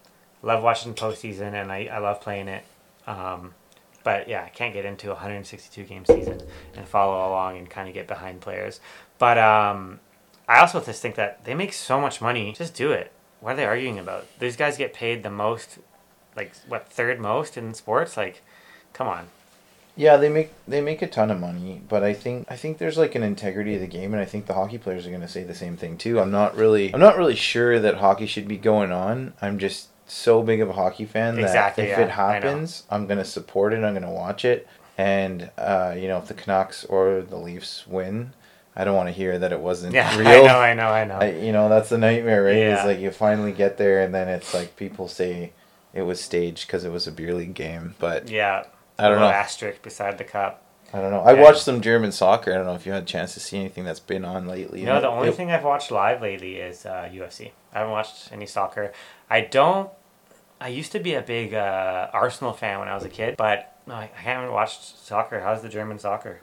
[0.42, 2.64] Love watching postseason and I, I love playing it.
[3.06, 3.52] Um,
[4.04, 6.40] but yeah, I can't get into a 162 game season
[6.76, 8.78] and follow along and kind of get behind players.
[9.18, 9.98] But um,
[10.46, 12.52] I also just think that they make so much money.
[12.52, 13.10] Just do it.
[13.40, 14.26] What are they arguing about?
[14.38, 15.78] These guys get paid the most,
[16.36, 18.16] like what third most in sports?
[18.16, 18.42] Like,
[18.92, 19.26] come on.
[19.96, 22.98] Yeah, they make they make a ton of money, but I think I think there's
[22.98, 25.28] like an integrity of the game, and I think the hockey players are going to
[25.28, 26.18] say the same thing too.
[26.18, 29.34] I'm not really I'm not really sure that hockey should be going on.
[29.40, 33.18] I'm just so big of a hockey fan that if yeah, it happens, I'm going
[33.18, 33.84] to support it.
[33.84, 34.66] I'm going to watch it,
[34.98, 38.32] and uh, you know if the Canucks or the Leafs win,
[38.76, 40.28] I don't want to hear that it wasn't Yeah, real.
[40.28, 41.18] I know, I know, I know.
[41.18, 42.56] I, you know that's the nightmare, right?
[42.56, 42.76] Yeah.
[42.76, 45.52] It's like you finally get there, and then it's like people say
[45.92, 48.64] it was staged because it was a beer league game, but yeah.
[48.98, 49.26] I don't know.
[49.26, 50.63] Asterisk beside the cup.
[50.94, 51.20] I don't know.
[51.20, 52.52] I watched some German soccer.
[52.52, 54.84] I don't know if you had a chance to see anything that's been on lately.
[54.84, 57.50] Know, the only it- thing I've watched live lately is uh, UFC.
[57.72, 58.92] I haven't watched any soccer.
[59.28, 59.90] I don't.
[60.60, 63.76] I used to be a big uh, Arsenal fan when I was a kid, but
[63.86, 65.40] no, I, haven't watched soccer.
[65.40, 66.40] How's the German soccer?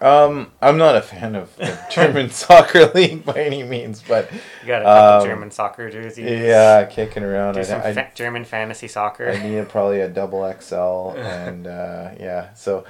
[0.00, 4.30] Um, I'm not a fan of the German soccer league by any means, but
[4.62, 6.24] You got a couple Um, German soccer jerseys.
[6.28, 7.54] yeah, kicking around.
[7.54, 9.28] Do I, some I, fa- German fantasy soccer.
[9.30, 12.52] I need probably a double XL, and uh, yeah.
[12.54, 12.84] So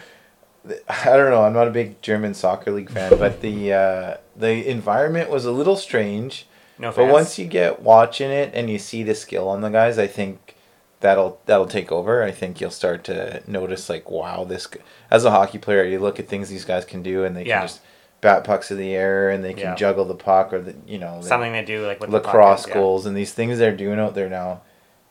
[0.89, 1.43] I don't know.
[1.43, 5.51] I'm not a big German soccer league fan, but the uh, the environment was a
[5.53, 6.47] little strange.
[6.79, 7.13] no But fans.
[7.13, 10.55] once you get watching it and you see the skill on the guys, I think
[11.01, 12.23] that'll that'll take over.
[12.23, 14.79] I think you'll start to notice like, wow, this g-
[15.11, 17.59] as a hockey player, you look at things these guys can do, and they Yeah.
[17.59, 17.81] can just
[18.21, 19.75] bat pucks in the air, and they can Yeah.
[19.75, 22.75] juggle the puck, or the you know something they do like with lacrosse is- yeah.
[22.75, 24.61] goals and these things they're doing out there now,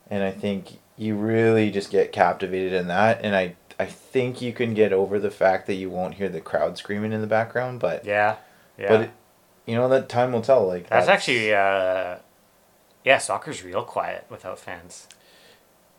[0.09, 3.55] and I think you really just get captivated in that, and I.
[3.79, 7.13] I think you can get over the fact that you won't hear the crowd screaming
[7.13, 8.37] in the background, but Yeah,
[8.77, 8.87] yeah.
[8.89, 9.11] but it,
[9.65, 10.65] you know that time will tell.
[10.67, 12.17] Like that's, actually uh,
[13.03, 13.17] yeah.
[13.17, 15.07] Soccer's real quiet without fans.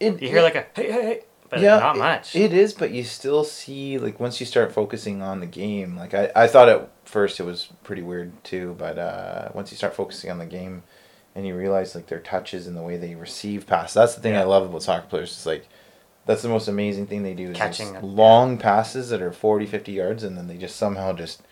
[0.00, 2.36] it, You hear like a hey hey hey, but yeah, not it- much.
[2.36, 5.96] It is, but you still see like once you start focusing on the game.
[5.96, 9.76] Like I, I thought at first it was pretty weird too, but uh, once you
[9.76, 10.82] start focusing on the game,
[11.34, 13.94] and you realize like their touches and the way they receive passes.
[13.94, 15.30] That's the thing I love about soccer players.
[15.30, 15.66] Is like
[16.26, 17.50] that's the most amazing thing they do.
[17.50, 21.42] Is Catching long passes that are 40, 50 yards, and then they just somehow just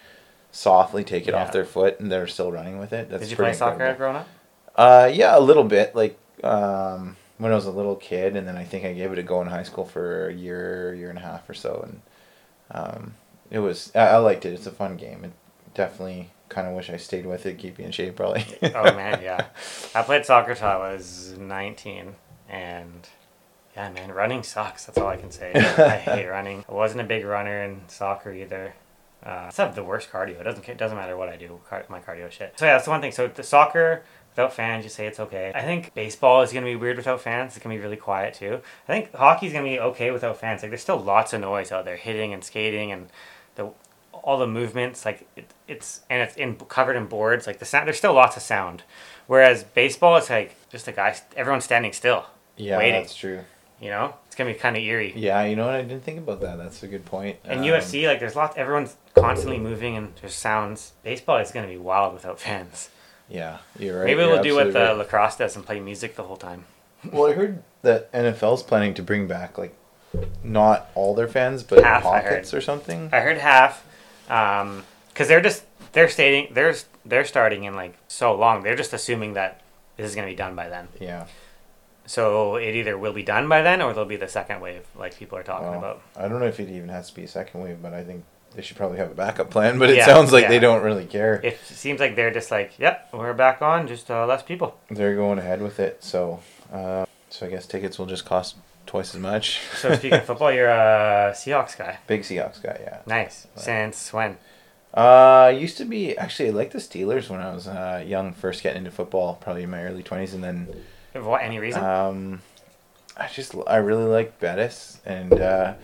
[0.52, 1.42] softly take it Yeah.
[1.42, 3.08] off their foot and they're still running with it.
[3.10, 3.98] That's Did you play soccer incredible.
[3.98, 4.28] growing up?
[4.76, 5.94] Uh, yeah, a little bit.
[5.94, 9.18] Like um, when I was a little kid, and then I think I gave it
[9.18, 12.00] a go in high school for a year, year and a half or so, and
[12.72, 13.14] um,
[13.50, 14.52] it was I, I liked it.
[14.52, 15.24] It's a fun game.
[15.24, 15.32] It
[15.74, 18.44] definitely kind of wish I stayed with it, keep you in shape, probably.
[18.74, 19.46] oh man, yeah.
[19.94, 22.14] I played soccer till I was 19,
[22.48, 23.08] and
[23.76, 24.84] yeah, man, running sucks.
[24.86, 25.52] That's all I can say.
[25.54, 26.64] I hate running.
[26.68, 28.74] I wasn't a big runner in soccer either.
[29.24, 30.40] Uh, I just have the worst cardio.
[30.40, 31.60] It doesn't it doesn't matter what I do.
[31.68, 32.58] Car- my cardio shit.
[32.58, 33.12] So yeah, that's the one thing.
[33.12, 35.50] So the soccer, Without fans, you say it's okay.
[35.54, 37.56] I think baseball is gonna be weird without fans.
[37.56, 38.60] It's gonna be really quiet too.
[38.88, 40.62] I think hockey's gonna be okay without fans.
[40.62, 43.08] Like there's still lots of noise out there, hitting and skating, and
[43.56, 43.70] the
[44.12, 45.04] all the movements.
[45.04, 47.48] Like it, it's and it's in covered in boards.
[47.48, 48.84] Like the sound, there's still lots of sound.
[49.26, 52.26] Whereas baseball, it's like just a guy, everyone's standing still.
[52.56, 53.00] Yeah, Waiting.
[53.00, 53.40] that's true.
[53.80, 55.12] You know, it's gonna be kind of eerie.
[55.16, 55.74] Yeah, you know what?
[55.74, 56.58] I didn't think about that.
[56.58, 57.38] That's a good point.
[57.44, 60.92] And Um, UFC, like there's lots, everyone's constantly moving and there's sounds.
[61.02, 62.90] Baseball is gonna be wild without fans.
[63.28, 64.06] Yeah, you're right.
[64.06, 64.96] Maybe you're we'll do what the right.
[64.96, 66.64] lacrosse does and play music the whole time.
[67.10, 69.74] Well, I heard that NFL's planning to bring back like
[70.44, 73.08] not all their fans, but Half, I pockets or something.
[73.12, 73.86] I heard half,
[74.28, 76.74] um, because they're just they're stating they're
[77.06, 78.62] they're starting in like so long.
[78.62, 79.62] They're just assuming that
[79.96, 80.88] this is gonna be done by then.
[81.00, 81.26] Yeah.
[82.10, 85.16] So it either will be done by then or there'll be the second wave, like
[85.16, 86.02] people are talking Well, about.
[86.16, 88.24] I don't know if it even has to be a second wave, but I think
[88.56, 89.78] they should probably have a backup plan.
[89.78, 91.40] But it Yeah, sounds like they don't really care.
[91.44, 94.76] It seems like they're just like, yep, we're back on, just uh, less people.
[94.90, 96.40] They're going ahead with it, so
[96.72, 99.60] uh, so I guess tickets will just cost twice as much.
[99.76, 101.98] So speaking of football, you're a Seahawks guy.
[102.08, 102.98] Big Seahawks guy, yeah.
[103.06, 103.46] Nice.
[103.54, 104.36] Since when?
[104.92, 108.64] Uh, used to be actually I liked the Steelers when I was uh, young, first
[108.64, 110.66] getting into football, probably in my early twenties, and then
[111.14, 111.82] what any reason?
[111.82, 112.42] um,
[113.16, 115.74] I just I really liked Bettis, and uh,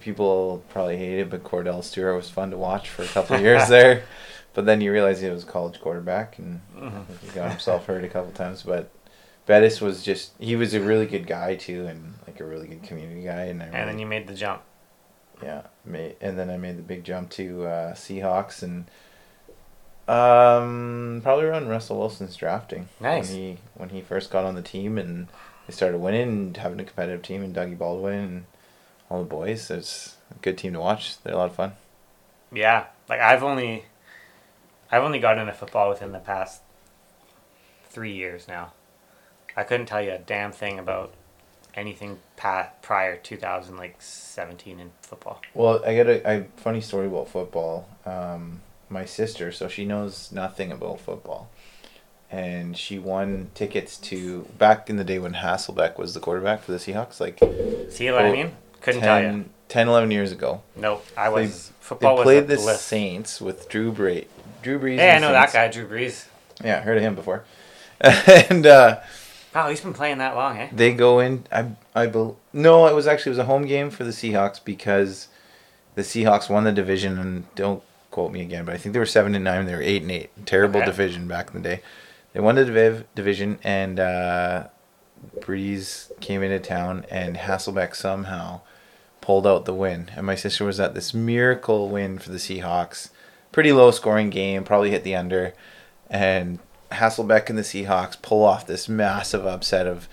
[0.00, 3.42] people probably hate it, but Kordell Stewart was fun to watch for a couple of
[3.42, 4.04] years there.
[4.54, 7.04] But then you realize he was a college quarterback, and Mhm.
[7.22, 8.62] he got himself hurt a couple times.
[8.64, 8.90] But
[9.46, 12.82] Bettis was just he was a really good guy too, and like a really good
[12.82, 14.62] community guy, and I and then you made the jump.
[15.42, 18.86] yeah, made, and then I made the big jump to uh, Seahawks and
[20.10, 22.88] um, probably around Russell Wilson's drafting.
[23.00, 23.28] Nice.
[23.30, 25.28] When he when he first got on the team and
[25.66, 28.44] they started winning and having a competitive team and Dougie Baldwin and
[29.08, 29.70] all the boys.
[29.70, 31.22] It's a good team to watch.
[31.22, 31.72] They're a lot of fun.
[32.52, 33.84] Yeah, like I've only,
[34.90, 36.62] I've only gotten into football within the past
[37.88, 38.72] three years now.
[39.56, 41.12] I couldn't tell you a damn thing about
[41.74, 45.40] anything pa- prior 2000 like 17 in football.
[45.54, 47.88] Well, I got a, a funny story about football.
[48.04, 51.50] Um, my sister, so she knows nothing about football.
[52.30, 56.70] And she won tickets to back in the day when Hasselbeck was the quarterback for
[56.72, 57.38] the Seahawks, like
[57.90, 58.52] See what I mean?
[58.80, 59.44] Couldn't 10, tell you.
[59.68, 60.62] 10, 11 years ago.
[60.76, 61.04] Nope.
[61.16, 62.80] I They- was football they played the bliss.
[62.80, 64.26] Saints with Drew Brees.
[64.62, 64.98] Drew Brees.
[64.98, 66.26] Hey, I know that guy, Drew Brees.
[66.62, 67.44] Yeah, heard of him before.
[68.00, 69.00] and uh,
[69.54, 70.68] Wow, he's been playing that long, eh?
[70.72, 71.44] they go in.
[71.50, 74.62] I I bel no, it was actually it was a home game for the Seahawks
[74.64, 75.26] because
[75.96, 77.18] the Seahawks won the division.
[77.18, 79.66] And don't quote me again, but I think they were seven and nine.
[79.66, 80.30] They were eight and eight.
[80.46, 80.86] Terrible Okay.
[80.86, 81.82] division back in the day.
[82.32, 84.64] They won the div- division, and uh,
[85.40, 88.60] Brees came into town, and Hasselbeck somehow
[89.20, 90.10] pulled out the win.
[90.16, 93.10] And my sister was at this miracle win for the Seahawks.
[93.52, 95.54] Pretty low scoring game, probably hit the under.
[96.08, 96.58] And
[96.92, 100.08] Hasselbeck and the Seahawks pull off this massive upset of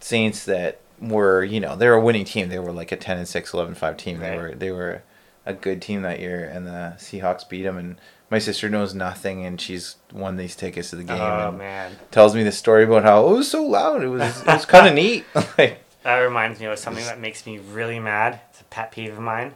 [0.00, 2.48] Saints that were, you know, they were a winning team.
[2.48, 4.20] They were like a 10 and 6, 11 5 team.
[4.20, 5.02] They were they were
[5.46, 7.96] a good team that year and the Seahawks beat them and
[8.30, 11.92] my sister knows nothing and she's won these tickets to the game Oh and man,
[12.10, 14.02] tells me the story about how oh, it was so loud.
[14.02, 15.24] It was it was kind of neat.
[15.58, 18.40] like that reminds me of something that makes me really mad.
[18.50, 19.54] It's a pet peeve of mine.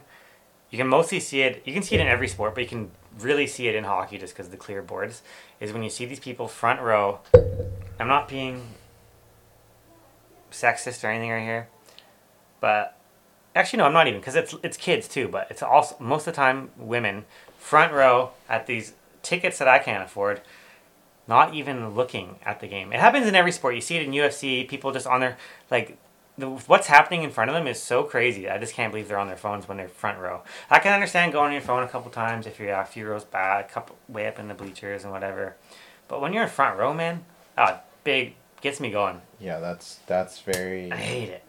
[0.69, 1.61] You can mostly see it.
[1.65, 4.17] You can see it in every sport, but you can really see it in hockey
[4.17, 5.21] just because the clear boards.
[5.59, 7.19] Is when you see these people front row.
[7.99, 8.63] I'm not being
[10.51, 11.67] sexist or anything right here,
[12.59, 12.97] but
[13.55, 15.27] actually no, I'm not even because it's it's kids too.
[15.27, 17.25] But it's also most of the time women
[17.57, 20.41] front row at these tickets that I can't afford.
[21.27, 22.91] Not even looking at the game.
[22.91, 23.75] It happens in every sport.
[23.75, 24.67] You see it in UFC.
[24.67, 25.37] People just on their
[25.69, 25.97] like
[26.37, 28.49] the, what's happening in front of them is so crazy.
[28.49, 30.41] I just can't believe they're on their phones when they're front row.
[30.69, 33.23] I can understand going on your phone a couple times if you're a few rows
[33.23, 35.55] back, a couple way up in the bleachers and whatever.
[36.07, 37.23] But when you're in front row, man,
[37.57, 39.21] ah, big gets me going.
[39.39, 41.43] yeah, that's that's very I hate it.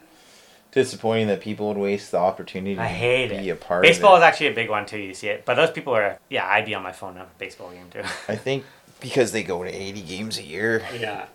[0.72, 3.52] Disappointing that people would waste the opportunity I to be it.
[3.52, 4.98] a part Baseball is actually a big one too.
[4.98, 6.46] You see it, but those people are yeah.
[6.46, 8.00] I'd be on my phone at a baseball game too.
[8.28, 8.64] I think
[8.98, 10.82] because they go to 80 games a year.
[10.98, 11.26] yeah.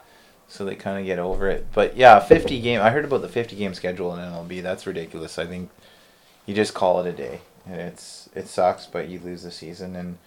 [0.48, 1.68] so they kind of get over it.
[1.74, 2.82] But yeah, 50 game.
[2.82, 4.64] I heard about the 50 game schedule in MLB.
[4.64, 5.38] That's ridiculous.
[5.38, 5.70] I think
[6.46, 9.96] you just call it a day, and it's it sucks, but you lose the season.
[9.96, 10.18] And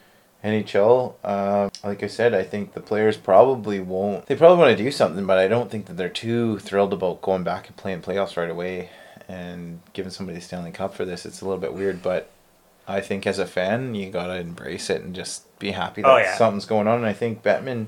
[0.44, 4.26] NHL, uh, like I said, I think the players probably won't.
[4.26, 7.22] They probably want to do something, but I don't think that they're too thrilled about
[7.22, 8.90] going back and playing playoffs right away
[9.30, 11.24] and giving somebody the Stanley Cup for this.
[11.26, 12.30] It's a little bit weird, but.
[12.88, 16.12] I think as a fan, you gotta embrace it and just be happy oh, that
[16.12, 16.36] Oh, yeah.
[16.36, 16.96] something's going on.
[16.96, 17.86] And I think Bettman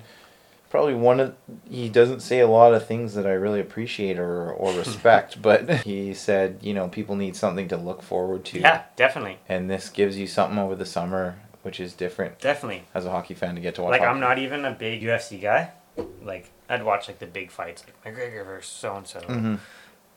[0.72, 1.35] probably one of
[1.68, 5.68] he doesn't say a lot of things that I really appreciate or or respect, but
[5.85, 8.61] he said, you know, people need something to look forward to.
[8.61, 12.83] Yeah, definitely, And this gives you something over the summer which is different definitely.
[12.92, 13.92] as a hockey fan to get to watch.
[13.92, 15.70] Like I'm not even a big UFC guy,
[16.22, 19.59] like I'd watch like the big fights, like McGregor versus so and so.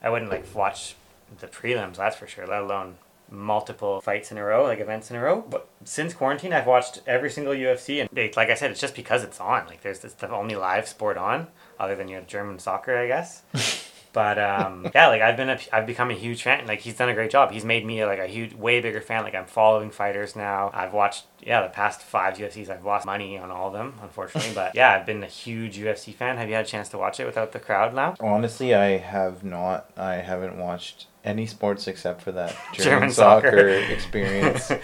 [0.02, 0.96] I wouldn't like watch
[1.40, 2.48] the prelims, that's for sure.
[2.48, 2.96] Let alone
[3.30, 5.42] multiple fights in a row, like events in a row.
[5.42, 8.96] But since quarantine, I've watched every single UFC, and they, like I said, it's just
[8.96, 9.68] because it's on.
[9.68, 11.48] Like there's the only live sport on,
[11.80, 13.44] other than your German soccer, I guess.
[14.16, 16.66] But um, yeah, like I've been a, I've become a huge fan.
[16.66, 17.52] Like he's done a great job.
[17.52, 19.24] He's made me like a huge, way bigger fan.
[19.26, 20.72] Like I'm following fighters now.
[20.74, 22.70] I've watched yeah the past five UFCs.
[22.70, 24.54] I've lost money on all of them, unfortunately.
[24.56, 26.38] but yeah, I've been a huge UFC fan.
[26.38, 28.16] Have you had a chance to watch it without the crowd now?
[28.22, 29.92] Honestly, I have not.
[29.98, 33.68] I haven't watched any sports except for that German, German soccer, soccer.
[33.94, 34.72] experience.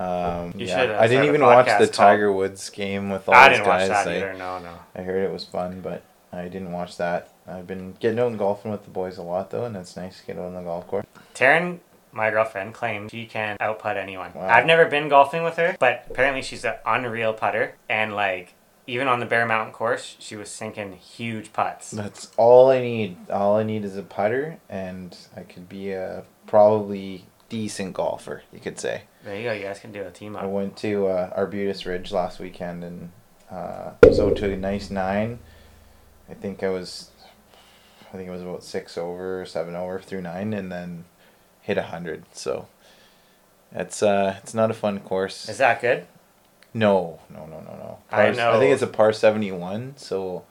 [0.00, 0.80] Um, You yeah.
[0.80, 3.68] should, I didn't even watch the called- Tiger Woods game with all I those didn't
[3.68, 4.32] watch that I, either.
[4.34, 4.70] No, no.
[4.94, 7.30] I heard it was fun, but I didn't watch that.
[7.48, 10.20] I've been getting out and golfing with the boys a lot though, and it's nice
[10.20, 11.06] to get out on the golf course.
[11.34, 11.80] Taryn,
[12.12, 14.32] my girlfriend, claims she can outputt anyone.
[14.34, 14.48] Wow.
[14.48, 17.76] I've never been golfing with her, but apparently she's an unreal putter.
[17.88, 18.54] And like,
[18.86, 21.90] even on the Bear Mountain course, she was sinking huge putts.
[21.90, 23.30] That's all I need.
[23.30, 28.42] All I need is a putter, and I could be a probably decent golfer.
[28.52, 29.02] You could say.
[29.24, 29.52] There you go.
[29.52, 30.42] You guys can do a team up.
[30.42, 33.10] I went to uh, Arbutus Ridge last weekend and
[33.50, 35.38] uh, out to a nice nine.
[36.30, 37.10] I think I was,
[38.08, 41.04] I think it was about six over, seven over through nine, and then
[41.60, 42.24] hit a hundred.
[42.32, 42.66] So
[43.72, 45.48] it's uh, it's not a fun course.
[45.48, 46.06] Is that good?
[46.74, 47.98] No, no, no, no, no.
[48.10, 49.94] I Par- I know- think it's a par seventy one.
[49.96, 50.44] So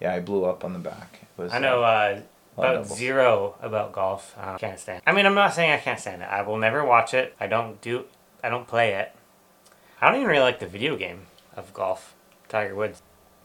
[0.00, 1.20] yeah, I blew up on the back.
[1.38, 2.20] It was, I know uh, uh,
[2.56, 4.34] a lot of about zero about golf.
[4.38, 5.02] I can't stand.
[5.06, 6.26] I mean, I'm not saying I can't stand it.
[6.26, 7.34] I will never watch it.
[7.40, 8.04] I don't do.
[8.44, 9.12] I don't play it.
[10.00, 11.22] I don't even really like the video game
[11.56, 12.14] of golf.
[12.48, 13.02] Tiger Woods.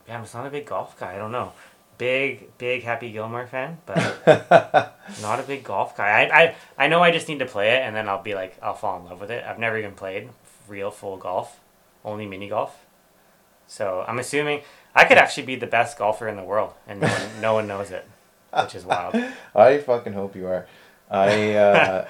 [0.08, 1.14] Yeah, I'm just not a big golf guy.
[1.16, 1.54] I don't know.
[1.98, 3.98] Big, big Happy Gilmore fan, but
[5.22, 6.26] not a big golf guy.
[6.26, 8.56] I, I, I know I just need to play it, and then I'll be like,
[8.62, 9.44] I'll fall in love with it.
[9.44, 10.30] I've never even played
[10.68, 11.60] real full golf,
[12.06, 12.86] only mini golf.
[13.66, 14.62] So I'm assuming
[14.94, 17.68] I could actually be the best golfer in the world, and no one, no one
[17.68, 18.08] knows it,
[18.54, 19.16] which is wild.
[19.56, 20.68] I fucking hope you are.
[21.10, 22.08] I uh,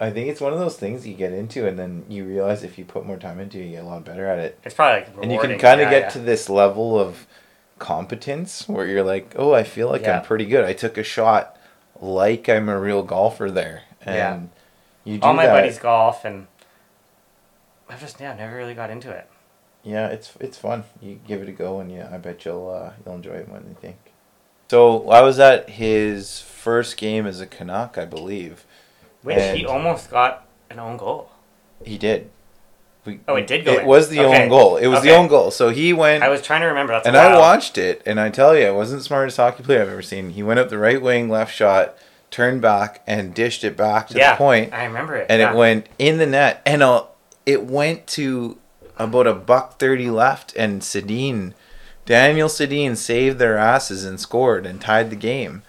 [0.00, 2.78] I think it's one of those things you get into and then you realize if
[2.78, 4.58] you put more time into it, you get a lot better at it.
[4.64, 6.08] It's probably like And you can kind of Yeah, get yeah.
[6.10, 7.26] to this level of
[7.78, 10.18] competence where you're like, oh, I feel like Yeah.
[10.18, 10.64] I'm pretty good.
[10.64, 11.56] I took a shot
[12.00, 13.82] like I'm a real golfer there.
[14.02, 15.12] And Yeah.
[15.12, 15.52] you do all my that.
[15.52, 16.46] buddies golf, and
[17.88, 19.28] I've just yeah never really got into it.
[19.82, 20.84] Yeah, it's it's fun.
[21.02, 23.58] You give it a go, and yeah, I bet you'll uh, you'll enjoy it more
[23.58, 23.96] than you think.
[24.70, 28.64] So I was at his first game as a Canuck, I believe.
[29.22, 31.30] Which he almost got an own goal.
[31.84, 32.30] He did.
[33.04, 33.86] We, Oh, it did go It in.
[33.86, 34.44] was the Okay.
[34.44, 34.76] own goal.
[34.76, 35.50] It was the own goal.
[35.50, 36.92] So he went, I was trying to remember.
[36.94, 37.34] That's and wild.
[37.34, 40.02] I watched it, and I tell you, it wasn't the smartest hockey player I've ever
[40.02, 40.30] seen.
[40.30, 41.96] He went up the right wing, left shot,
[42.30, 45.26] turned back, and dished it back to yeah, the point, I remember it.
[45.28, 45.52] and yeah.
[45.52, 47.04] it went in the net, and uh,
[47.46, 48.58] it went to
[48.98, 51.52] about a buck thirty left, and Sedin,
[52.06, 55.62] Daniel Sedin saved their asses and scored and tied the game.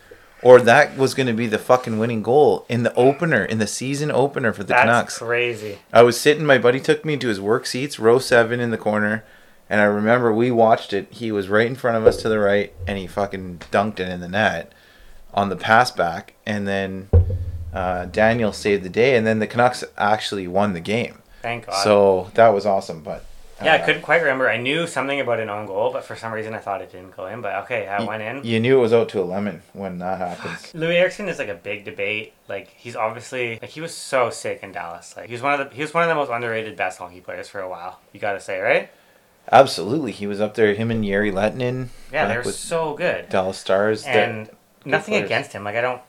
[0.46, 3.66] Or that was going to be the fucking winning goal in the opener, in the
[3.66, 5.18] season opener for the That's Canucks.
[5.18, 5.80] crazy.
[5.92, 8.78] I was sitting, my buddy took me to his work seats, row seven in the
[8.78, 9.26] corner,
[9.72, 11.08] and I remember we watched it.
[11.10, 14.08] He was right in front of us to the right, and he fucking dunked it
[14.08, 14.72] in the net
[15.34, 17.10] on the pass back, and then
[17.74, 21.24] uh, Daniel saved the day, and then the Canucks actually won the game.
[21.42, 21.84] Thank God.
[21.84, 23.26] So that was awesome, but
[23.64, 24.50] yeah, I uh, couldn't quite remember.
[24.50, 27.16] I knew something about an own goal, but for some reason I thought it didn't
[27.16, 27.42] go in.
[27.42, 28.44] But okay, I y- went in.
[28.44, 30.74] You knew it was out to a lemon when that happens.
[30.74, 32.34] Loui Eriksson is like a big debate.
[32.50, 35.16] Like he's obviously like he was so sick in Dallas.
[35.16, 37.22] Like he was one of the he was one of the most underrated best hockey
[37.22, 38.00] players for a while.
[38.12, 38.90] You got to say right?
[39.52, 40.74] Absolutely, he was up there.
[40.74, 43.30] Him and Jere Lehtinen, Yeah, they were so good.
[43.30, 44.04] Dallas Stars.
[44.04, 44.50] And
[44.84, 45.26] nothing players.
[45.26, 45.64] against him.
[45.64, 46.02] Like I don't,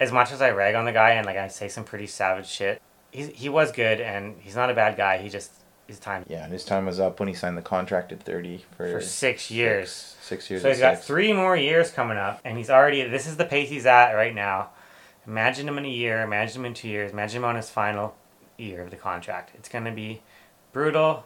[0.00, 2.48] as much as I rag on the guy and like I say some pretty savage
[2.48, 5.18] shit, he's he was good and he's not a bad guy.
[5.18, 5.52] He just
[5.86, 8.64] his time yeah, and his time was up when he signed the contract at thirty
[8.76, 9.90] for, for six years.
[9.90, 10.62] Six, six years.
[10.62, 11.06] So he's got six.
[11.06, 13.02] three more years coming up, and he's already.
[13.08, 14.70] This is the pace he's at right now.
[15.26, 16.22] Imagine him in a year.
[16.22, 17.12] Imagine him in two years.
[17.12, 18.16] Imagine him on his final
[18.56, 19.50] year of the contract.
[19.54, 20.22] It's gonna be
[20.72, 21.24] brutal.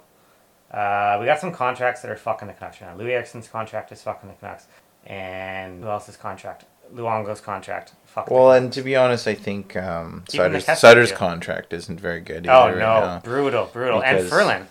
[0.70, 3.02] Uh, we got some contracts that are fucking the Canucks right now.
[3.02, 4.66] Loui Eriksson's contract is fucking the Canucks,
[5.04, 6.64] and who else's contract?
[6.94, 7.92] Luongo's contract.
[8.06, 8.30] Fuck.
[8.30, 11.18] Well, and to be honest, I think um, Even the Sutter's, Kesler Sutter's deal.
[11.18, 12.46] contract isn't very good.
[12.46, 14.66] oh no, right brutal, brutal, and Because- Furlan.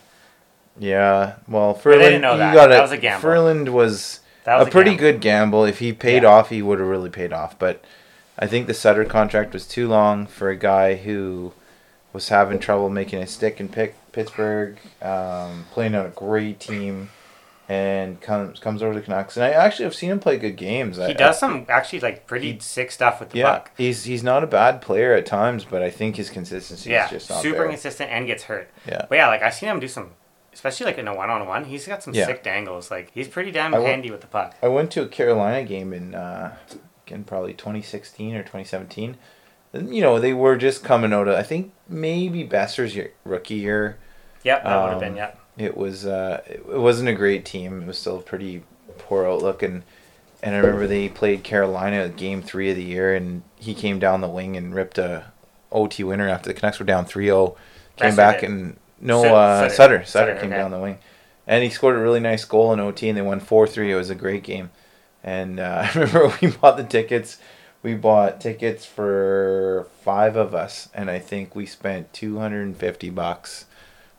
[0.78, 2.54] Yeah, well, Furland, know that.
[2.54, 3.30] got That was a gamble.
[3.30, 5.02] Furland was That was a pretty gamble.
[5.12, 5.64] good gamble.
[5.66, 6.30] If he paid Yeah.
[6.30, 7.58] off, he would have really paid off.
[7.58, 7.82] But
[8.38, 11.54] I think the Sutter contract was too long for a guy who
[12.12, 13.70] was having trouble making a stick in
[14.12, 17.10] Pittsburgh, um, playing on a great team,
[17.68, 19.38] and comes comes over to the Canucks.
[19.38, 21.00] And I actually have seen him play good games.
[21.00, 23.72] I- He does some actually like pretty He- sick stuff with the yeah, puck.
[23.78, 27.12] he's he's not a bad player at times, but I think his consistency Yeah, is
[27.28, 27.68] just super there.
[27.70, 28.70] consistent and gets hurt.
[28.88, 29.06] Yeah.
[29.10, 30.12] But yeah, like I've seen him do some
[30.54, 31.66] especially like in a one on one.
[31.66, 32.28] He's got some Yeah.
[32.28, 32.90] sick dangles.
[32.92, 34.54] Like he's pretty damn I wa- handy with the puck.
[34.64, 36.56] I went to a Carolina game in uh,
[37.08, 39.18] again probably 2016 or 2017.
[39.74, 43.56] And, you know they were just coming out of I think maybe Boeser's year, rookie
[43.56, 43.98] year.
[44.44, 45.32] Yep, that would have Um, been yeah.
[45.58, 47.82] It was uh, it, it wasn't a great team.
[47.82, 48.64] It was still a pretty
[48.98, 49.84] poor outlook and
[50.44, 54.22] and I remember they played Carolina game three of the year and he came down
[54.22, 55.32] the wing and ripped a
[55.72, 57.56] OT winner after the Canucks were down 3-0.
[57.98, 58.50] Came back did.
[58.50, 59.76] and no Sut- uh, Sutter.
[59.76, 60.58] Sutter Sutter, came okay.
[60.58, 61.00] down the wing
[61.48, 63.90] and he scored a really nice goal in OT and they won 4-3.
[63.90, 64.70] It was a great game.
[65.26, 67.40] And uh, I remember we bought the tickets.
[67.82, 72.76] We bought tickets for five of us, and I think we spent two hundred and
[72.76, 73.66] fifty bucks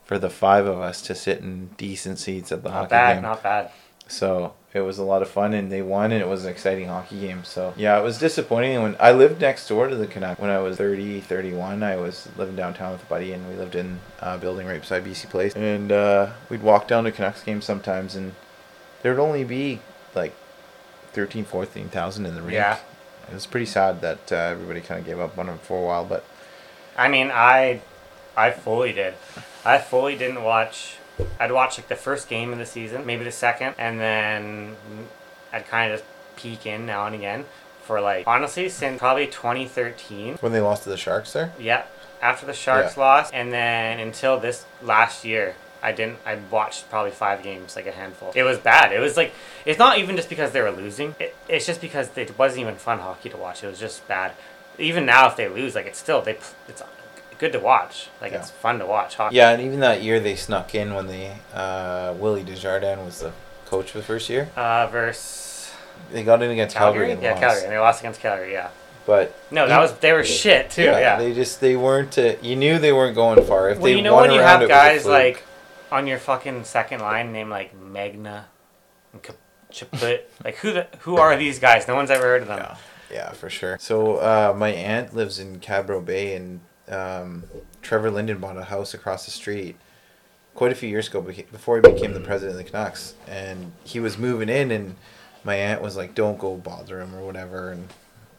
[0.07, 2.83] for the five of us to sit in decent seats at the hockey.
[2.83, 3.23] Not hockey bad, game.
[3.23, 3.71] not bad.
[4.09, 6.87] So it was a lot of fun, and they won, and it was an exciting
[6.87, 7.43] hockey game.
[7.45, 8.81] So yeah, it was disappointing.
[8.81, 12.29] When I lived next door to the Canuck when I was 30, 31, I was
[12.37, 15.55] living downtown with a buddy, and we lived in a building right beside BC Place,
[15.57, 18.35] and uh, we'd walk down to Canucks games sometimes, and
[19.03, 19.81] there'd only be
[20.15, 20.35] like
[21.13, 22.53] 13, 14,000 in the rink.
[22.53, 22.79] Yeah.
[23.29, 25.85] It was pretty sad that uh, everybody kind of gave up on them for a
[25.85, 26.25] while, but
[26.97, 27.81] I mean, I,
[28.37, 29.15] I fully did.
[29.67, 30.97] I fully didn't watch.
[31.41, 34.77] I'd watch like the first game of the season, maybe the second, and then
[35.53, 36.03] I'd kind of
[36.37, 37.47] peek in now and again
[37.83, 40.37] for like honestly since probably 2013.
[40.37, 41.85] when they lost to the Sharks there, Yeah,
[42.23, 46.19] after the Sharks lost, and then until this last year, I didn't.
[46.25, 48.33] I watched probably five games, like a handful.
[48.35, 48.93] It was bad.
[48.93, 49.33] It was like
[49.65, 51.17] it's not even just because they were losing.
[51.19, 53.65] It, it's just because it wasn't even fun hockey to watch.
[53.65, 54.33] It was just bad.
[54.79, 56.39] Even now, if they lose, like it's still they.
[56.69, 56.83] It's
[57.39, 58.09] good to watch.
[58.21, 58.39] Like Yeah.
[58.39, 59.37] it's fun to watch hockey.
[59.37, 63.33] yeah, and even that year they snuck in when they uh, Willie Desjardins was the
[63.67, 64.49] coach for the first year.
[64.57, 65.73] Uh, versus
[66.13, 67.13] They got in against Calgary, Calgary.
[67.15, 67.41] and yeah, lost.
[67.43, 67.63] Calgary.
[67.65, 68.53] And they lost against Calgary.
[68.53, 68.69] Yeah.
[69.07, 70.83] But No, that was they were shit too.
[70.83, 71.17] Yeah.
[71.19, 72.17] they just they weren't.
[72.19, 73.71] Uh, you knew they weren't going far.
[73.71, 75.45] If well, they you know when you have it was a guys like
[75.93, 78.45] on your fucking second line named like Megna
[79.13, 79.23] and
[79.73, 81.87] Chaput, like who the who are these guys?
[81.87, 82.59] No one's ever heard of them.
[82.59, 82.77] Yeah,
[83.13, 83.77] yeah, for sure.
[83.81, 87.45] So uh, my aunt lives in Cadbro Bay, and um,
[87.83, 89.77] Trevor Linden bought a house across the street
[90.55, 94.01] quite a few years ago before he became the president of the Canucks, and he
[94.01, 94.97] was moving in, and
[95.45, 97.89] my aunt was like, "Don't go bother him" or whatever, and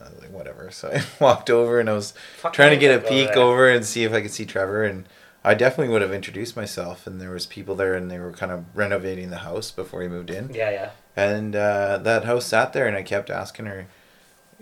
[0.02, 2.96] I was like, "Whatever." So I walked over, and I was Fuck trying to get
[2.98, 3.38] a peek there.
[3.40, 5.06] over and see if I could see Trevor, and
[5.44, 7.06] I definitely would have introduced myself.
[7.08, 10.08] And there was people there, and they were kind of renovating the house before he
[10.08, 10.54] moved in.
[10.54, 10.90] Yeah, yeah.
[11.16, 13.88] And uh, that house sat there, and I kept asking her,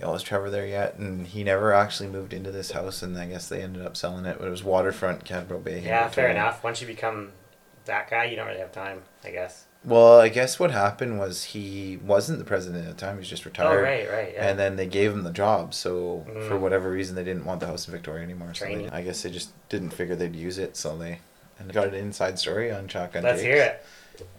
[0.03, 3.27] "Oh, was Trevor there yet?" And he never actually moved into this house, and I
[3.27, 4.37] guess they ended up selling it.
[4.39, 5.79] But it was waterfront Cadbro Bay.
[5.81, 6.63] Yeah, fair enough.
[6.63, 7.31] Once you become
[7.85, 9.65] that guy, you don't really have time, I guess.
[9.83, 13.29] Well, I guess what happened was he wasn't the president at the time; he was
[13.29, 13.77] just retired.
[13.79, 14.49] Oh, right, right, yeah.
[14.49, 15.73] And then they gave him the job.
[15.75, 16.59] So for Mm.
[16.59, 18.53] whatever reason, they didn't want the house in Victoria anymore.
[18.55, 20.75] So they, I guess they just didn't figure they'd use it.
[20.75, 21.19] So they
[21.59, 23.23] and got an inside story on Shotgun.
[23.23, 23.53] Let's Jakes.
[23.55, 23.85] hear it.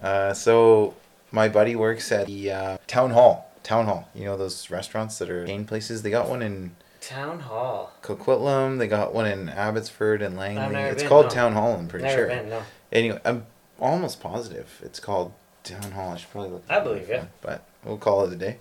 [0.03, 0.95] Uh, so
[1.31, 3.51] my buddy works at the uh, town hall.
[3.67, 4.09] Town hall.
[4.15, 6.03] You know those restaurants that are chain places.
[6.03, 7.93] They got one in Town Hall.
[8.01, 8.79] Coquitlam.
[8.79, 10.77] They got one in Abbotsford and Langley.
[10.83, 11.31] It's been, called no.
[11.31, 11.75] Town Hall.
[11.75, 12.29] I'm pretty Never sure.
[12.29, 12.63] been, no.
[12.93, 13.47] Anyway, I'm
[13.81, 15.33] almost positive it's called
[15.65, 16.13] Town Hall.
[16.13, 16.65] I should probably look.
[16.69, 17.23] I it believe ya.
[17.41, 18.59] But we'll call it a day.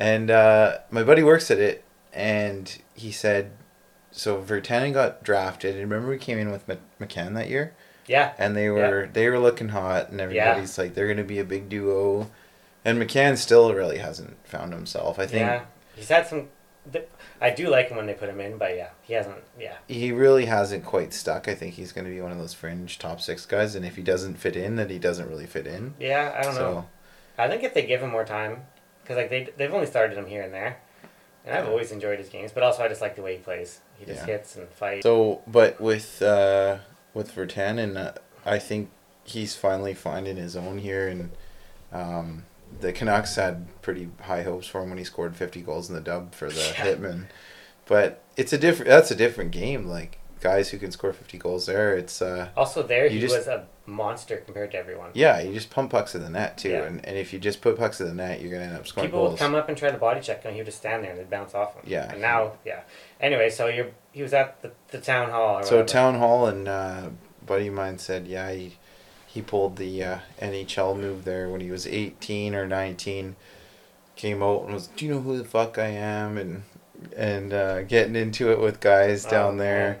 [0.00, 3.52] And uh, my buddy works at it, and he said,
[4.10, 5.76] so Virtanen got drafted.
[5.76, 6.66] And remember we came in with
[7.00, 7.74] McCann that year,
[8.08, 8.32] Yeah.
[8.36, 10.24] and they were they were looking hot, and Yeah.
[10.24, 12.28] everybody's like they're gonna be a big duo.
[12.84, 15.18] And McCann still really hasn't found himself.
[15.18, 15.64] I think Yeah.
[15.96, 16.48] He's had some.
[17.42, 19.36] I do like him when they put him in, but yeah, he hasn't.
[19.58, 19.74] Yeah.
[19.86, 21.46] he really hasn't quite stuck.
[21.46, 23.96] I think he's going to be one of those fringe top six guys, and if
[23.96, 25.94] he doesn't fit in, then he doesn't really fit in.
[26.00, 26.88] Yeah, I don't so, know.
[27.38, 28.62] I think if they give him more time,
[29.02, 30.78] because like they they've only started him here and there,
[31.44, 31.70] and I've Yeah.
[31.70, 33.80] always enjoyed his games, but also I just like the way he plays.
[33.98, 34.34] He just Yeah.
[34.34, 35.02] hits and fights.
[35.02, 36.78] So, but with uh,
[37.14, 38.12] with Virtanen, uh,
[38.46, 38.90] I think
[39.24, 41.30] he's finally finding his own here, and
[41.92, 42.44] um,
[42.80, 46.00] the Canucks had pretty high hopes for him when he scored fifty goals in the
[46.00, 46.86] dub for the Yeah.
[46.86, 47.26] Hitman.
[47.86, 48.88] But it's a different.
[48.88, 49.86] That's a different game.
[49.86, 53.46] Like guys who can score fifty goals there, it's uh, also, there he just- was
[53.46, 55.10] a monster compared to everyone.
[55.14, 56.84] yeah, you just pump pucks in the net too, Yeah.
[56.84, 59.08] and, and if you just put pucks in the net, you're gonna end up scoring
[59.10, 59.32] People goals.
[59.32, 61.18] would come up and try to body check him, he would just stand there and
[61.18, 61.82] they'd bounce off him.
[61.86, 62.08] Yeah.
[62.12, 62.82] And now, yeah.
[63.20, 65.62] Anyway, so you're he was at the, the town hall.
[65.64, 65.88] So whatever.
[65.88, 67.08] town hall and uh,
[67.44, 68.76] buddy of mine said, yeah, he,
[69.32, 73.36] he pulled the uh, NHL move there when he was eighteen or nineteen.
[74.16, 76.36] Came out and was, do you know who the fuck I am?
[76.36, 76.62] And
[77.16, 80.00] and uh, getting into it with guys Oh, down there,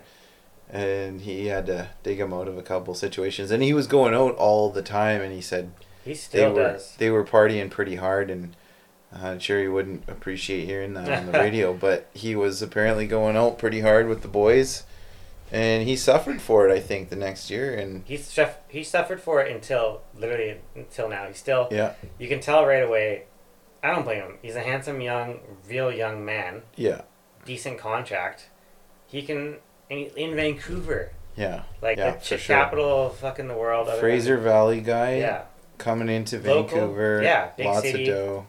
[0.68, 3.50] and he had to dig him out of a couple situations.
[3.50, 5.70] And he was going out all the time, and he said
[6.04, 6.94] He they still were does.
[6.98, 8.54] they were partying pretty hard and.
[9.14, 13.06] uh, I'm sure he wouldn't appreciate hearing that on the radio, but he was apparently
[13.06, 14.84] going out pretty hard with the boys,
[15.52, 16.72] and he suffered for it.
[16.72, 21.08] I think the next year, and He's suff- he suffered for it until literally until
[21.08, 21.26] now.
[21.26, 23.24] He's still yeah, you can tell right away.
[23.82, 24.38] I don't blame him.
[24.42, 26.62] He's a handsome young, real young man.
[26.76, 27.02] yeah,
[27.46, 28.48] Decent contract.
[29.06, 29.56] He can
[29.88, 31.62] he- in Vancouver, yeah.
[31.82, 32.38] like Yeah, the sure.
[32.38, 33.88] capital of fucking the world.
[33.88, 35.42] other than- Fraser Valley guy Yeah,
[35.78, 37.22] coming into Local, Vancouver.
[37.22, 38.08] yeah, big lots city.
[38.10, 38.46] of dough.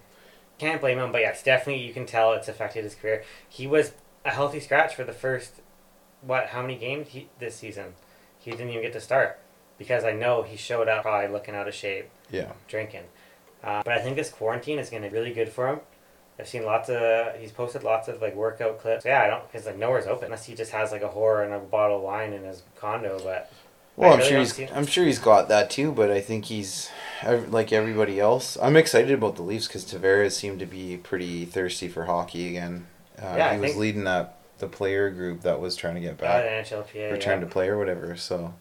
[0.59, 1.11] can't blame him.
[1.11, 3.23] But yes, definitely you can tell it's affected his career.
[3.49, 3.93] He was
[4.25, 5.61] a healthy scratch for the first
[6.21, 6.47] what?
[6.47, 7.93] How many games he, this season?
[8.39, 9.39] He didn't even get to start
[9.77, 12.09] because I know he showed up probably looking out of shape.
[12.31, 13.03] Yeah, drinking.
[13.63, 15.79] Uh, but I think this quarantine is going to be really good for him.
[16.39, 19.05] I've seen lots of he's posted lots of like workout clips.
[19.05, 21.53] Yeah, I don't because like nowhere's open unless he just has like a whore and
[21.53, 23.19] a bottle of wine in his condo.
[23.23, 23.51] But
[23.95, 26.19] Well, I I'm really sure he's see- I'm sure he's got that too, but I
[26.21, 26.89] think he's
[27.49, 28.57] like everybody else.
[28.59, 32.87] I'm excited about the Leafs because Tavares seemed to be pretty thirsty for hockey again.
[33.21, 36.01] Uh, Yeah, I he was think- leading that the player group that was trying to
[36.01, 37.11] get uh, back, NHLPA.
[37.11, 37.45] return yeah.
[37.45, 38.15] to play or whatever.
[38.15, 38.53] So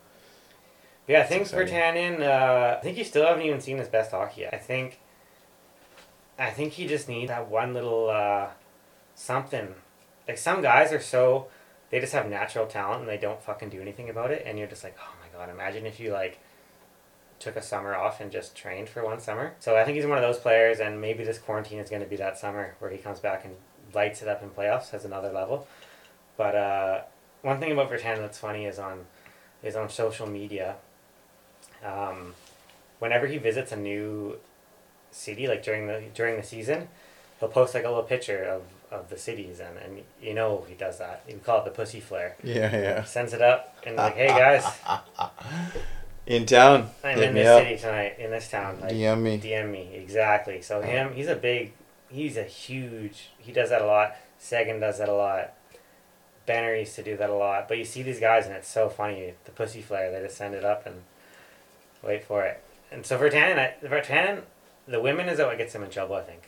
[1.07, 1.65] Yeah, thanks for.
[1.65, 2.21] Virtanen.
[2.21, 4.53] Uh, I think you still haven't even seen his best hockey yet.
[4.53, 4.99] I think.
[6.39, 8.49] I think he just needs that one little uh,
[9.15, 9.75] something.
[10.27, 11.49] Like some guys are so,
[11.91, 14.69] they just have natural talent and they don't fucking do anything about it, and you're
[14.69, 16.41] just like, oh my god, imagine if you like
[17.41, 19.55] took a summer off and just trained for one summer.
[19.59, 22.09] So I think he's one of those players, and maybe this quarantine is going to
[22.09, 23.57] be that summer where he comes back and
[23.95, 25.67] lights it up in playoffs as another level.
[26.41, 27.01] But uh,
[27.43, 29.05] one thing about Virtanen that's funny is on
[29.63, 30.77] is on social media.
[31.85, 32.33] Um,
[32.99, 34.39] whenever he visits a new
[35.11, 36.89] city, like during the during the season,
[37.39, 40.75] he'll post like a little picture of, of the cities, and, and you know he
[40.75, 41.25] does that.
[41.27, 42.37] We call it the pussy flare.
[42.43, 43.01] yeah, yeah.
[43.03, 44.65] He sends it up and like, hey guys,
[46.27, 47.63] in town, I'm hit in this up.
[47.63, 48.81] city tonight, in this town.
[48.81, 49.39] Like, DM me.
[49.39, 50.63] DM me exactly.
[50.63, 51.75] So him, he's a big,
[52.09, 53.29] he's a huge.
[53.37, 54.17] He does that a lot.
[54.39, 55.53] Sagan does that a lot.
[56.47, 57.69] Banner used to do that a lot.
[57.69, 59.35] But you see these guys, and it's so funny.
[59.45, 61.03] The pussy flare, they just send it up and
[62.03, 62.63] wait for it.
[62.91, 64.43] And so for Virtanen, I- Virtanen,
[64.87, 66.17] the women is what gets him in trouble.
[66.17, 66.43] I think.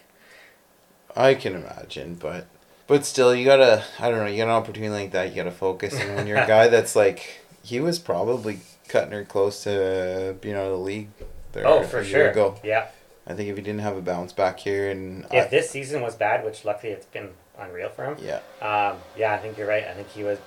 [1.15, 2.47] I can imagine, but
[2.87, 3.85] but still, you gotta.
[3.99, 4.27] I don't know.
[4.27, 5.95] You got an opportunity like that, you gotta focus.
[5.95, 10.45] And when you're a guy that's like, he was probably cutting her close to out
[10.45, 11.09] of the league.
[11.53, 12.31] There oh, for sure.
[12.31, 12.59] Ago.
[12.65, 12.89] Yeah.
[13.27, 16.03] I think if he didn't have a bounce back here, and If I, this season
[16.03, 17.31] was bad, which luckily it's been
[17.63, 18.17] unreal for him.
[18.21, 19.87] yeah, Um, yeah, I think you're right.
[19.87, 20.39] I think he was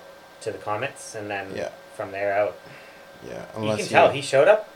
[0.42, 1.70] to the Comets, and then Yeah.
[1.96, 2.56] from there out.
[3.26, 3.44] yeah.
[3.60, 4.68] you can tell he showed up.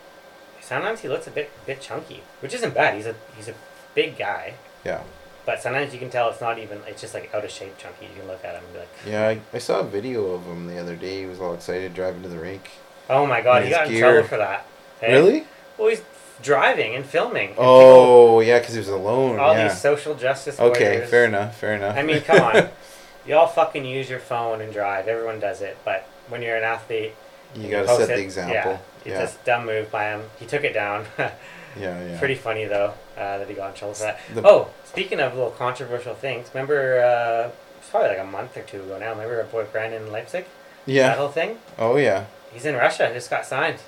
[0.61, 2.95] Sometimes he looks a bit bit chunky, which isn't bad.
[2.95, 3.55] He's a he's a
[3.95, 5.01] big guy, yeah,
[5.45, 6.81] but sometimes you can tell it's not even.
[6.87, 8.07] It's just like out of shape chunky.
[8.07, 9.29] You can look at him and be like, yeah.
[9.29, 11.21] I, I saw a video of him the other day.
[11.21, 12.71] He was all excited driving to the rink.
[13.09, 14.65] "Oh my god, he got in trouble for that."
[15.01, 15.13] Hey?
[15.15, 15.45] Really?
[15.77, 16.03] Well, he's
[16.43, 17.51] driving and filming.
[17.51, 19.39] and Oh, yeah, because he was alone.
[19.39, 19.69] all yeah.
[19.69, 20.59] these social justice.
[20.59, 21.57] Okay, fair enough.
[21.57, 21.97] Fair enough.
[21.97, 22.69] I mean, come on.
[23.27, 25.07] Y'all fucking use your phone and drive.
[25.07, 27.15] Everyone does it, but when you're an athlete,
[27.55, 28.55] you and gotta post set it, the example.
[29.05, 30.23] Yeah, it's Yeah, a dumb move by him.
[30.39, 31.05] He took it down.
[31.19, 31.33] yeah,
[31.79, 32.19] yeah.
[32.19, 34.21] Pretty funny though uh, that he got in trouble for that.
[34.35, 38.63] The- oh, speaking of little controversial things, remember uh, it's probably like a month or
[38.63, 39.11] two ago now.
[39.11, 40.47] Remember our boy Brendan in Leipsic?
[40.87, 41.09] Yeah.
[41.09, 41.59] That whole thing.
[41.79, 42.25] Oh yeah.
[42.53, 43.11] He's in Russia.
[43.13, 43.79] Just got signed.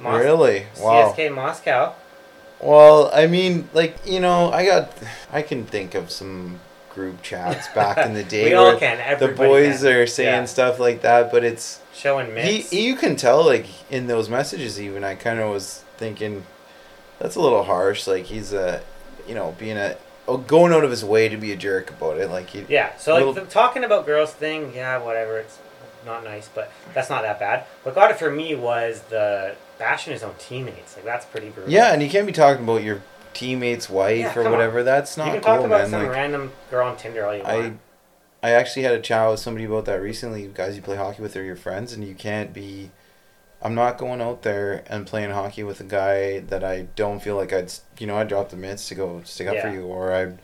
[0.00, 0.66] Mos- Really?
[0.80, 1.12] Wow.
[1.16, 1.94] CSK Moscow.
[2.60, 4.90] Well, I mean, like you know, I got,
[5.32, 6.60] I can think of some
[6.92, 9.18] group chats back in the day we all where can.
[9.20, 9.92] the boys can.
[9.92, 10.44] are saying Yeah.
[10.46, 15.04] stuff like that, but it's showing he, you can tell like in those messages even
[15.04, 16.44] I kind of was thinking
[17.20, 18.06] that's a little harsh.
[18.08, 18.82] Like he's a,
[19.28, 19.96] you know, being a
[20.26, 22.28] oh, going out of his way to be a jerk about it.
[22.30, 22.96] Like he, yeah.
[22.96, 24.72] So like little- the talking about girls thing.
[24.74, 25.38] Yeah, whatever.
[25.38, 25.58] It's
[26.04, 27.64] not nice, but that's not that bad.
[27.82, 30.96] What got it for me was the bashing his own teammates.
[30.96, 31.72] Like that's pretty brutal.
[31.72, 33.02] yeah, and you can't be talking about your
[33.34, 34.52] teammate's wife Yeah, or come on.
[34.52, 34.82] whatever.
[34.82, 35.90] That's not you can cool, talk about man.
[35.90, 37.80] some Like, random girl on Tinder all you I want.
[38.42, 40.46] I actually had a chat with somebody about that recently.
[40.46, 42.90] Guys you play hockey with are your friends, and you can't be.
[43.60, 47.34] I'm not going out there and playing hockey with a guy that I don't feel
[47.34, 50.12] like I'd, you know, I drop the mitts to go stick up for you, or
[50.12, 50.38] I'd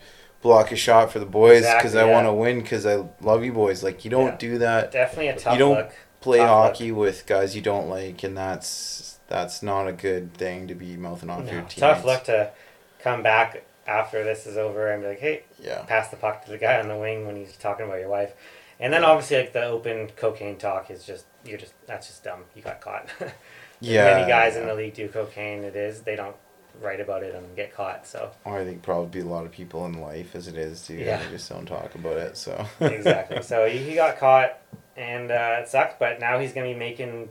[0.45, 2.11] block a shot for the boys because Exactly, I yeah.
[2.13, 3.81] want to win because I love you boys.
[3.83, 4.37] Like you don't Yeah.
[4.37, 4.91] do that.
[4.91, 5.91] Definitely a tough You don't look.
[6.21, 10.67] Play Tough hockey with guys you don't like, and that's that's not a good thing
[10.67, 11.75] to be mouthing off No, your teammates.
[11.75, 12.51] tough luck to
[12.99, 15.79] come back after this is over and be like, hey, Yeah.
[15.87, 18.33] pass the puck to the guy on the wing when he's talking about your wife.
[18.79, 19.09] And then Yeah.
[19.09, 22.45] obviously like the open cocaine talk is just you're just that's just dumb.
[22.55, 23.07] You got caught.
[23.81, 24.05] Yeah.
[24.05, 25.63] Many guys in the league do cocaine.
[25.65, 26.37] It is they don't
[26.81, 28.07] write about it and get caught.
[28.07, 30.95] So Or I think probably a lot of people in life as it is too.
[30.95, 31.23] Yeah.
[31.23, 32.37] They just don't talk about it.
[32.37, 33.41] So exactly.
[33.41, 34.59] So he, he got caught
[34.95, 35.99] and uh, it sucked.
[35.99, 37.29] But now he's gonna be making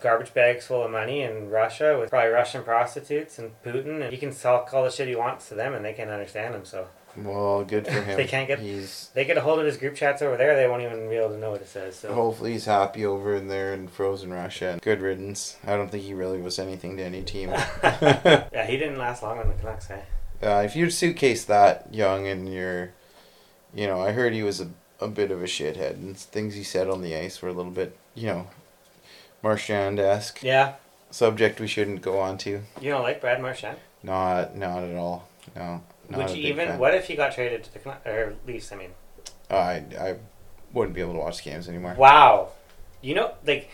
[0.00, 4.18] garbage bags full of money in Russia with probably Russian prostitutes and Putin, and he
[4.18, 6.64] can talk all the shit he wants to them, and they can't understand him.
[6.64, 8.16] So Well, good for him.
[8.16, 10.66] They can't get- He's they get a hold of his group chats over there, they
[10.68, 11.96] won't even be able to know what it says.
[11.96, 14.78] So hopefully he's happy over in there in frozen Russia.
[14.82, 15.56] Good riddance.
[15.66, 17.50] I don't think he really was anything to any team.
[17.82, 19.90] yeah, he didn't last long on the Canucks.
[19.90, 20.00] Eh?
[20.42, 22.90] Uh, if you suitcase that young and you're,
[23.74, 24.68] you know, I heard he was a,
[25.00, 27.70] a bit of a shithead and things he said on the ice were a little
[27.72, 28.46] bit, you know,
[29.42, 30.42] Marchand esque.
[30.42, 30.74] Yeah,
[31.10, 32.62] Subject we shouldn't go on to.
[32.80, 33.78] you don't like Brad Marchand?
[34.02, 35.28] Not, not at all.
[35.54, 35.82] No.
[36.08, 36.68] Not Would you even?
[36.68, 36.78] fan.
[36.78, 38.70] What if he got traded to the or Leafs?
[38.72, 38.90] I mean,
[39.50, 40.16] Uh, I, I
[40.72, 41.94] wouldn't be able to watch games anymore.
[41.96, 42.50] wow.
[43.02, 43.70] You know, like,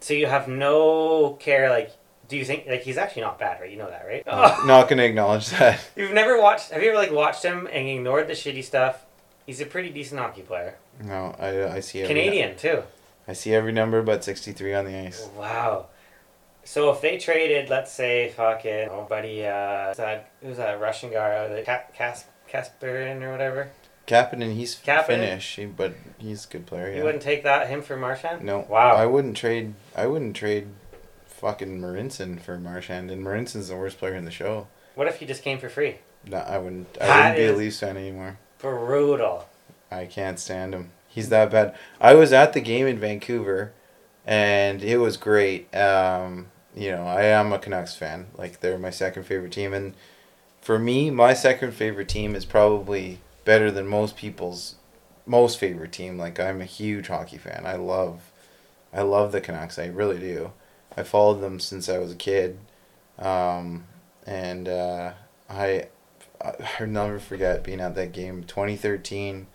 [0.00, 1.70] so you have no care.
[1.70, 1.92] Like,
[2.28, 3.70] do you think like he's actually not bad, right?
[3.70, 4.22] You know that, right?
[4.26, 5.80] I'm not gonna acknowledge that.
[5.94, 6.70] You've never watched?
[6.70, 9.04] Have you ever like watched him and ignored the shitty stuff?
[9.46, 10.74] He's a pretty decent hockey player.
[11.00, 12.82] No, I, I see every Canadian too.
[13.28, 15.28] I see every number but sixty three on the ice.
[15.36, 15.86] Wow.
[16.66, 21.12] So if they traded, let's say, fucking, oh, buddy, uh, who's that, who's that Russian
[21.12, 22.26] guy, the Ka- Kas-
[22.82, 23.70] or whatever?
[24.06, 25.06] Kapanen, he's Kapanen?
[25.06, 26.92] Finnish, he, but he's a good player.
[26.92, 28.42] You wouldn't take that him for Marchand?
[28.42, 28.66] No.
[28.68, 28.94] Wow.
[28.96, 29.74] I wouldn't trade.
[29.94, 30.68] I wouldn't trade
[31.26, 34.66] fucking Marincin for Marchand, and Marincin's the worst player in the show.
[34.94, 35.96] What if he just came for free?
[36.26, 36.88] No, I wouldn't.
[37.00, 38.38] I That wouldn't be a Leafs fan anymore.
[38.58, 39.48] Brutal.
[39.90, 40.90] I can't stand him.
[41.08, 41.74] He's that bad.
[42.00, 43.72] I was at the game in Vancouver,
[44.26, 45.72] and it was great.
[45.74, 46.46] Um,
[46.76, 48.26] you know, I am a Canucks fan.
[48.36, 49.94] Like they're my second favorite team, and
[50.60, 54.76] for me, my second favorite team is probably better than most people's
[55.24, 56.18] most favorite team.
[56.18, 57.62] Like I'm a huge hockey fan.
[57.64, 58.30] I love,
[58.92, 59.78] I love the Canucks.
[59.78, 60.52] I really do.
[60.96, 62.58] I followed them since I was a kid,
[63.18, 63.84] um,
[64.26, 65.12] and uh,
[65.48, 65.88] I,
[66.40, 69.46] I'll never forget being at that game, twenty thirteen.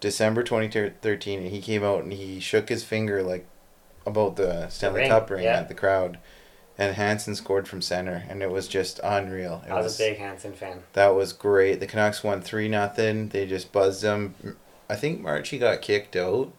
[0.00, 3.46] December 2013 and he came out and he shook his finger like
[4.04, 5.60] about the Stanley ring, Cup ring yeah.
[5.60, 6.18] at the crowd
[6.78, 9.62] and Hansen scored from center and it was just unreal.
[9.66, 10.82] It I was, was a big Hansen fan.
[10.94, 11.80] that was great.
[11.80, 13.28] The Canucks won 3 nothing.
[13.28, 14.56] They just buzzed them.
[14.88, 16.52] I think Marchie got kicked out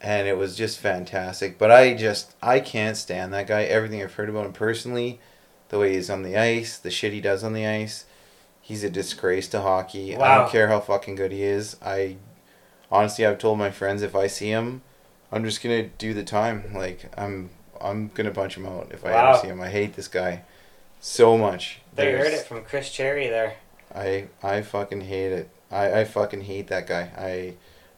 [0.00, 1.58] and it was just fantastic.
[1.58, 3.62] But I just I can't stand that guy.
[3.64, 5.20] Everything I've heard about him personally,
[5.68, 8.04] the way he's on the ice, the shit he does on the ice,
[8.60, 10.16] he's a disgrace to hockey.
[10.16, 11.76] I don't care how fucking good he is.
[11.82, 12.16] I
[12.90, 14.82] honestly I've told my friends if I see him,
[15.32, 16.72] I'm just gonna do the time.
[16.74, 17.50] Like I'm
[17.80, 19.30] I'm gonna punch him out if I Wow.
[19.30, 19.60] ever see him.
[19.60, 20.42] I hate this guy
[21.00, 21.80] so much.
[21.94, 23.54] They heard it from Chris Cherry there.
[23.94, 25.50] I I fucking hate it.
[25.70, 27.10] I, I fucking hate that guy.
[27.16, 27.54] I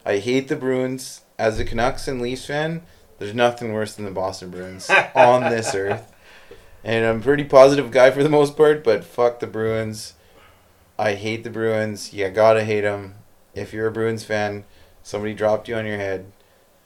[0.09, 1.21] I hate the Bruins.
[1.37, 2.81] As a Canucks and Leafs fan,
[3.17, 6.11] there's nothing worse than the Boston Bruins on this earth.
[6.83, 10.13] And I'm a pretty positive guy for the most part, but fuck the Bruins.
[10.97, 12.13] I hate the Bruins.
[12.13, 13.15] You gotta hate them.
[13.53, 14.65] If you're a Bruins fan,
[15.03, 16.31] somebody dropped you on your head.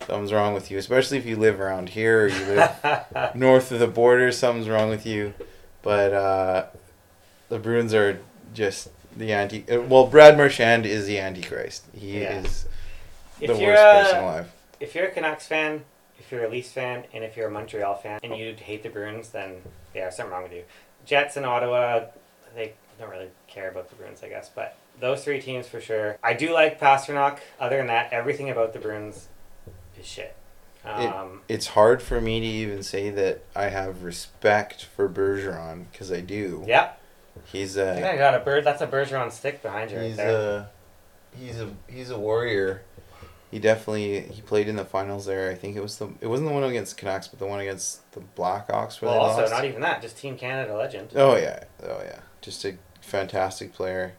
[0.08, 3.80] Something's wrong with you, especially if you live around here or you live north of
[3.80, 5.34] the border, something's wrong with you.
[5.82, 6.66] But uh,
[7.50, 8.20] the Bruins are
[8.54, 9.64] just the anti.
[9.70, 11.86] uh, Well, Brad Marchand is the Antichrist.
[11.94, 12.40] He Yeah.
[12.42, 12.66] is
[13.40, 14.52] if the you're worst a, person alive.
[14.80, 15.84] if you're a Canucks fan,
[16.20, 18.90] if you're a Leafs fan, and if you're a Montreal fan, and you hate the
[18.90, 19.62] Bruins, then
[19.94, 20.64] yeah, something wrong with you.
[21.06, 22.06] Jets and Ottawa,
[22.56, 24.50] they don't really care about the Bruins, I guess.
[24.54, 26.18] But those three teams for sure.
[26.24, 27.40] I do like Pastrnak.
[27.60, 29.28] Other than that, everything about the Bruins
[30.04, 30.36] shit.
[30.86, 36.12] Um, It's hard for me to even say that I have respect for Bergeron because
[36.12, 36.66] I do.
[36.68, 36.92] yeah,
[37.46, 38.64] He's I think a I got a bird.
[38.66, 40.58] That's a Bergeron stick behind you right he's there.
[40.58, 40.70] a
[41.38, 42.84] he's a he's a warrior.
[43.50, 45.50] He definitely he played in the finals there.
[45.50, 48.12] I think it was the it wasn't the one against Canucks, but the one against
[48.12, 49.54] the Blackhawks where well, also lost.
[49.54, 51.12] not even that, just Team Canada legend.
[51.16, 54.14] Oh yeah, oh yeah, just a fantastic player,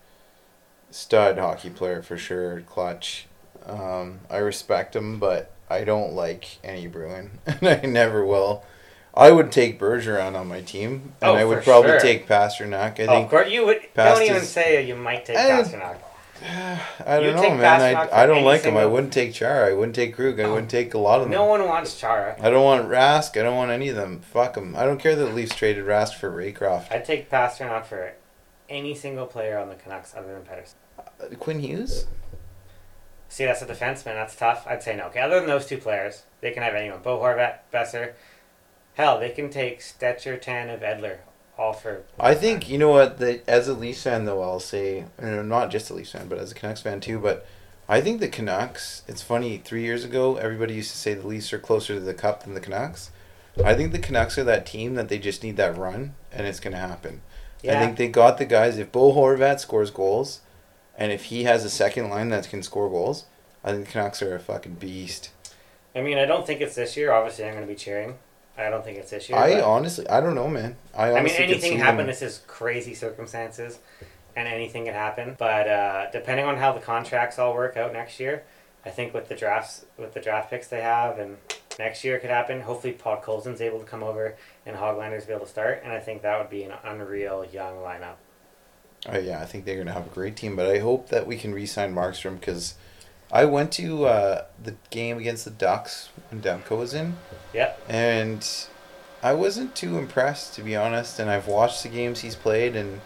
[0.91, 2.63] stud hockey player for sure.
[2.63, 3.27] Clutch.
[3.67, 8.65] Um, I respect him, but I don't like any Bruin, and I never will.
[9.17, 12.01] I would take Bergeron on my team, and Oh, I would probably sure.
[12.01, 12.99] take Pastrnak.
[13.01, 13.81] I oh, of think course, you would.
[13.95, 15.99] Don't even say you might take I- Pastrnak.
[17.07, 17.97] I don't know, man.
[17.97, 18.77] I, I don't like him.
[18.77, 19.71] I wouldn't take Chara.
[19.71, 20.39] I wouldn't take Krug.
[20.41, 20.53] I Oh.
[20.55, 21.31] wouldn't take a lot of them.
[21.31, 22.37] No one wants Chara.
[22.41, 23.39] I don't want Rask.
[23.41, 24.21] I don't want any of them.
[24.21, 24.75] Fuck them.
[24.77, 26.93] I don't care that the Leafs traded Rask for Raycroft.
[26.93, 28.13] I'd take Pastrnak for
[28.69, 30.75] any single player on the Canucks other than Pettersson.
[30.99, 32.07] Uh, Quinn Hughes.
[33.35, 34.15] See, that's a defenseman.
[34.15, 34.65] That's tough.
[34.65, 35.07] I'd say no.
[35.07, 37.01] Okay, other than those two players, they can have anyone.
[37.03, 38.13] Bo Horvat, Boeser.
[38.95, 41.17] Hell, they can take Stecher, Tanev, Edler,
[41.59, 42.05] all for.
[42.17, 43.19] I think you know what.
[43.19, 46.39] The, as a Leafs fan, though, I'll say, and not just a Leafs fan, but
[46.39, 47.19] as a Canucks fan too.
[47.19, 47.45] But
[47.89, 49.03] I think the Canucks.
[49.09, 49.59] It's funny.
[49.59, 52.55] Three years ago, everybody used to say the Leafs are closer to the Cup than
[52.55, 53.11] the Canucks.
[53.65, 56.61] I think the Canucks are that team that they just need that run, and it's
[56.61, 57.23] gonna happen.
[57.65, 57.81] Yeah.
[57.81, 58.79] I think they got the guys.
[58.79, 60.41] If Bo Horvat scores goals,
[60.99, 63.25] and if he has a second line that can score goals,
[63.63, 65.31] I think the Canucks are a fucking beast.
[65.95, 67.13] I mean, I don't think it's this year.
[67.13, 68.19] Obviously, I'm going to be cheering.
[68.59, 69.39] I don't think it's this year.
[69.39, 70.77] I honestly, I don't know, man.
[70.97, 71.99] I I mean, anything see happen.
[71.99, 73.79] them- This is crazy circumstances,
[74.37, 75.35] and anything can happen.
[75.39, 78.45] But uh, depending on how the contracts all work out next year,
[78.85, 81.37] I think with the drafts, with the draft picks they have, and
[81.79, 82.61] next year could happen.
[82.61, 84.37] Hopefully, Podkolzin's able to come over
[84.67, 87.77] and Hoglanders be able to start, and I think that would be an unreal young
[87.79, 88.17] lineup.
[89.13, 91.37] Uh, yeah, I think they're gonna have a great team, but I hope that we
[91.37, 92.75] can re-sign Markstrom because
[93.31, 97.17] I went to uh, the game against the Ducks when Demko was in,
[97.53, 97.81] Yep.
[97.89, 98.49] and
[99.23, 101.19] I wasn't too impressed to be honest.
[101.19, 103.01] And I've watched the games he's played, and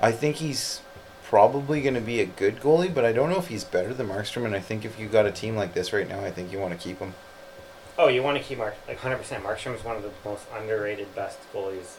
[0.00, 0.80] I think he's
[1.24, 4.44] probably gonna be a good goalie, but I don't know if he's better than Markstrom.
[4.44, 6.58] And I think if you've got a team like this right now, I think you
[6.58, 7.14] want to keep him.
[7.98, 9.44] Oh, you want to keep Mark like hundred percent.
[9.44, 11.96] Markstrom is one of the most underrated, best goalies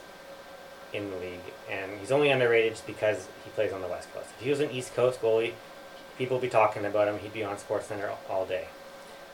[0.92, 1.40] in the league,
[1.70, 4.26] and he's only underrated just because he plays on the West Coast.
[4.38, 5.52] If he was an East Coast goalie,
[6.18, 7.18] people would be talking about him.
[7.18, 8.66] He'd be on SportsCenter all- all day,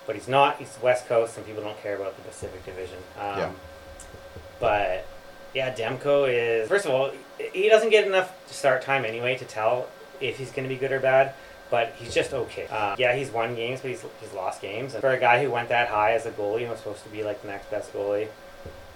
[0.06, 0.58] but he's not.
[0.58, 2.98] He's West Coast, and people don't care about the Pacific Division.
[3.20, 3.50] Um, Yeah.
[4.60, 5.04] But
[5.54, 7.12] yeah, Demko is first of all,
[7.52, 9.86] he doesn't get enough start time anyway to tell
[10.20, 11.34] if he's going to be good or bad.
[11.70, 12.66] But he's just okay.
[12.70, 14.94] Uh, yeah, he's won games, but he's, he's lost games.
[14.94, 17.10] And for a guy who went that high as a goalie and was supposed to
[17.10, 18.28] be like the next best goalie,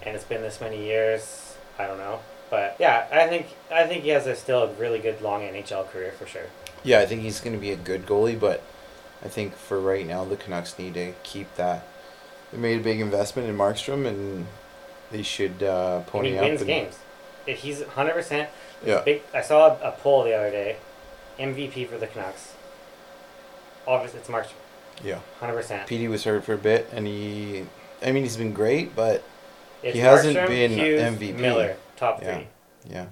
[0.03, 2.21] and it's been this many years, I don't know.
[2.53, 5.89] But yeah, I think I think he has a still a really good long NHL
[5.89, 6.49] career for sure.
[6.85, 8.63] Yeah, I think he's going to be a good goalie, but
[9.25, 11.87] I think for right now the Canucks need to keep that.
[12.53, 14.47] They made a big investment in Markstrom, and
[15.11, 16.45] they should uh, And pony he up.
[16.45, 16.99] wins and, games.
[17.47, 18.51] If he's hundred percent,
[18.85, 19.01] Yeah.
[19.01, 19.23] Big.
[19.33, 20.77] I saw a, a poll the other day.
[21.39, 22.53] MVP for the Canucks.
[23.87, 24.53] Obviously, it's Markstrom.
[25.03, 25.21] Yeah.
[25.41, 25.89] Hundred percent.
[25.89, 27.65] PD was hurt for a bit, and he.
[28.03, 29.23] I mean, he's been great, but
[29.83, 31.39] It's he hasn't been Hughes, MVP.
[31.39, 32.35] Miller, top Yeah.
[32.35, 32.49] three.
[32.89, 33.07] yeah.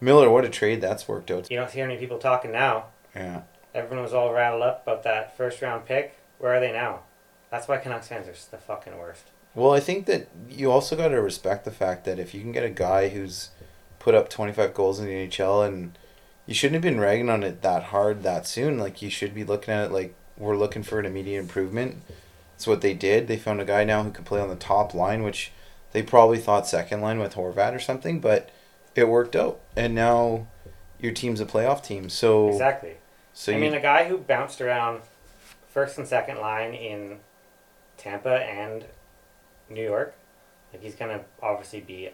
[0.00, 1.50] Miller, what a trade that's worked out.
[1.50, 2.84] You don't hear any people talking now.
[3.14, 3.42] Yeah.
[3.74, 6.14] Everyone was all rattled up about that first round pick.
[6.38, 7.00] Where are they now?
[7.50, 9.24] That's why Canucks fans are the fucking worst.
[9.54, 12.52] Well, I think that you also got to respect the fact that if you can
[12.52, 13.50] get a guy who's
[13.98, 15.98] put up 25 goals in the NHL and
[16.46, 18.78] you shouldn't have been ragging on it that hard that soon.
[18.78, 22.02] Like, you should be looking at it like we're looking for an immediate improvement.
[22.52, 23.26] That's what they did.
[23.26, 25.50] They found a guy now who could play on the top line, which
[25.92, 28.50] they probably thought second line with Horvat or something, but
[28.94, 29.60] it worked out.
[29.76, 30.46] And now
[30.98, 32.08] your team's a playoff team.
[32.08, 32.94] So, Exactly.
[33.32, 35.02] so I you, mean, a guy who bounced around
[35.68, 37.18] first and second line in
[37.96, 38.84] Tampa and
[39.70, 40.14] New York,
[40.72, 42.10] like he's gonna obviously be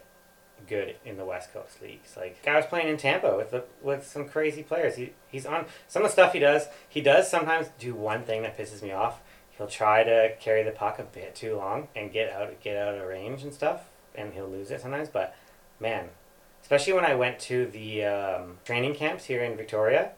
[0.69, 2.17] good in the West Coast leagues.
[2.17, 4.97] Like guy was playing in Tampa with the, with some crazy players.
[4.97, 6.67] He he's on some of the stuff he does.
[6.89, 9.21] He does sometimes do one thing that pisses me off.
[9.57, 12.95] He'll try to carry the puck a bit too long and get out get out
[12.97, 13.83] of range and stuff,
[14.15, 15.09] and he'll lose it sometimes.
[15.09, 15.37] But
[15.79, 16.09] man,
[16.63, 20.13] especially when I went to the um, training camps here in Victoria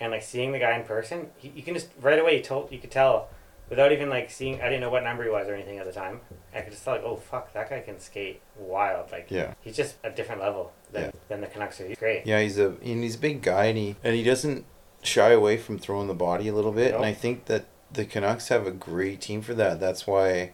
[0.00, 2.70] and like seeing the guy in person, he, you can just right away you told
[2.72, 3.28] you could tell
[3.70, 4.60] without even like seeing.
[4.60, 6.20] I didn't know what number he was or anything at the time.
[6.54, 9.10] I could just tell like, oh fuck, that guy can skate wild.
[9.12, 9.54] Like yeah.
[9.62, 11.10] he's just a different level than, Yeah.
[11.28, 11.86] than the Canucks are.
[11.86, 12.26] He's great.
[12.26, 14.66] Yeah, he's a and he's a big guy, and he and he doesn't
[15.02, 16.94] shy away from throwing the body a little bit.
[16.94, 17.64] And I think that
[17.94, 19.80] the Canucks have a great team for that.
[19.80, 20.52] That's why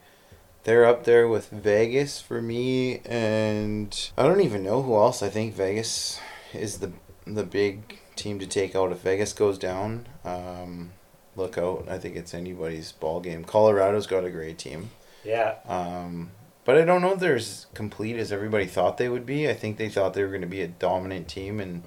[0.64, 5.22] they're up there with Vegas for me, and I don't even know who else.
[5.22, 6.20] I think Vegas
[6.52, 6.92] is the
[7.26, 10.06] the big team to take out if Vegas goes down.
[10.24, 10.92] Um,
[11.36, 11.86] look out!
[11.88, 13.44] I think it's anybody's ball game.
[13.44, 14.90] Colorado's got a great team.
[15.24, 16.30] Yeah, Um,
[16.64, 19.48] but I don't know if they're as complete as everybody thought they would be.
[19.48, 21.82] I think they thought they were going to be a dominant team, and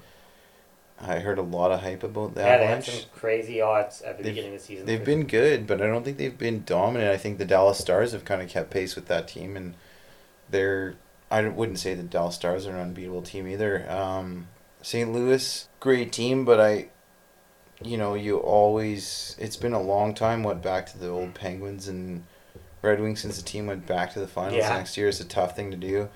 [1.06, 2.46] I heard a lot of hype about that.
[2.46, 4.86] yeah, they had some crazy odds at the They've- beginning of the season.
[4.86, 7.12] They've been good, but I don't think they've been dominant.
[7.12, 9.74] I think the Dallas Stars have kind of kept pace with that team, and
[10.50, 10.96] they're.
[11.32, 13.90] I wouldn't say the Dallas Stars are an unbeatable team either.
[13.90, 14.48] Um,
[14.84, 15.12] St.
[15.12, 16.90] Louis, great team, but I,
[17.82, 19.36] you know, you always.
[19.40, 20.44] It's been a long time.
[20.44, 22.24] Went back to the old Penguins and
[22.82, 24.76] Red Wings since the team went back to the finals Yeah.
[24.78, 26.10] next year It's a tough thing to do.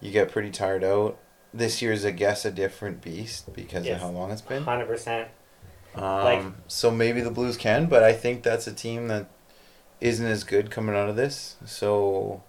[0.00, 1.18] You get pretty tired out.
[1.52, 3.96] This year's, I guess, a different beast because Yes.
[3.96, 4.62] of how long it's been.
[4.62, 5.28] hundred percent.
[5.96, 9.26] Um, Like- so maybe the Blues can, but I think that's a team that
[10.00, 11.56] isn't as good coming out of this.
[11.66, 12.42] So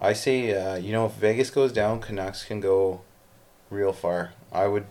[0.00, 3.00] I say, uh, you know, if Vegas goes down, Canucks can go
[3.70, 4.32] real far.
[4.52, 4.84] I would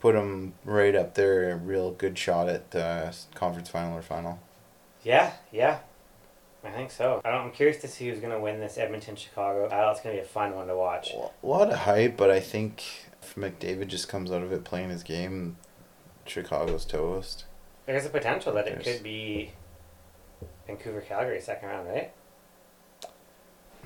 [0.00, 4.40] put them right up there, a real good shot at uh, conference final or final.
[5.04, 5.78] Yeah, yeah.
[6.64, 7.20] I think so.
[7.24, 9.66] I don't, I'm curious to see who's gonna win this Edmonton Chicago.
[9.66, 11.10] Uh, it's gonna be a fun one to watch.
[11.12, 12.82] A lot of hype, but I think
[13.22, 15.56] if McDavid just comes out of it playing his game,
[16.24, 17.44] Chicago's toast.
[17.86, 19.52] There's a potential that it There's- could be
[20.66, 22.12] Vancouver Calgary second round, right?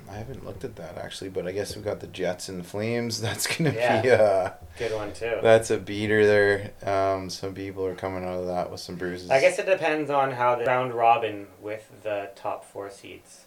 [0.09, 2.65] I haven't looked at that actually, but I guess we've got the Jets and the
[2.65, 3.21] Flames.
[3.27, 4.03] That's gonna Yeah.
[4.03, 5.39] be a Good one too.
[5.43, 6.73] That's a beater there.
[6.89, 9.31] Um, some people are coming out of that with some bruises.
[9.31, 13.47] I guess it depends on how the round robin with the top four seeds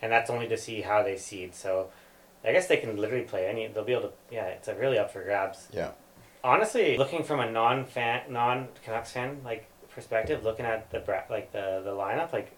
[0.00, 1.54] and that's only to see how they seed.
[1.54, 1.90] So,
[2.44, 3.68] I guess they can literally play any.
[3.68, 4.12] They'll be able to.
[4.32, 5.68] Yeah, it's a really up for grabs.
[5.72, 5.92] Yeah.
[6.42, 10.98] Honestly, looking from a non-fan, non-Canucks fan like perspective, looking at the
[11.30, 12.50] like the the lineup, like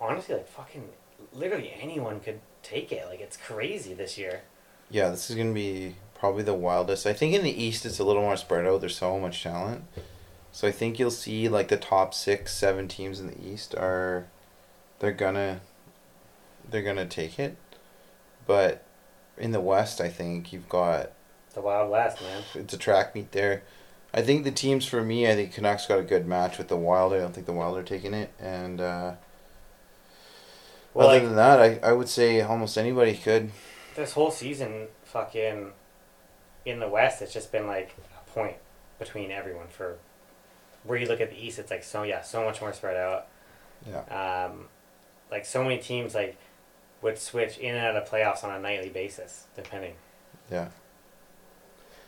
[0.00, 0.88] honestly, like fucking
[1.32, 3.06] literally anyone could take it.
[3.08, 4.42] Like it's crazy this year.
[4.90, 7.06] Yeah, this is gonna be probably the wildest.
[7.06, 8.80] I think in the East it's a little more spread out.
[8.80, 9.84] There's so much talent,
[10.52, 14.26] so I think you'll see like the top six, seven teams in the East are,
[14.98, 15.60] they're gonna,
[16.68, 17.56] they're gonna take it,
[18.46, 18.84] but
[19.36, 21.12] in the West I think you've got
[21.54, 22.42] The Wild West, man.
[22.54, 23.62] it's a track meet there.
[24.14, 26.76] I think the teams for me, I think Canucks got a good match with the
[26.76, 27.14] Wild.
[27.14, 29.14] I don't think the Wild are taking it, and uh,
[30.94, 33.50] Well, other like than that, I, I would say almost anybody could.
[33.96, 35.72] this whole season, fucking
[36.64, 38.56] in the West, it's just been like a point
[38.98, 39.68] between everyone.
[39.68, 39.98] For
[40.84, 43.26] where you look at the East, it's like so yeah, so much more spread out.
[43.86, 44.46] Yeah.
[44.50, 44.66] Um,
[45.30, 46.36] like so many teams like
[47.00, 49.94] would switch in and out of playoffs on a nightly basis, depending.
[50.50, 50.68] Yeah.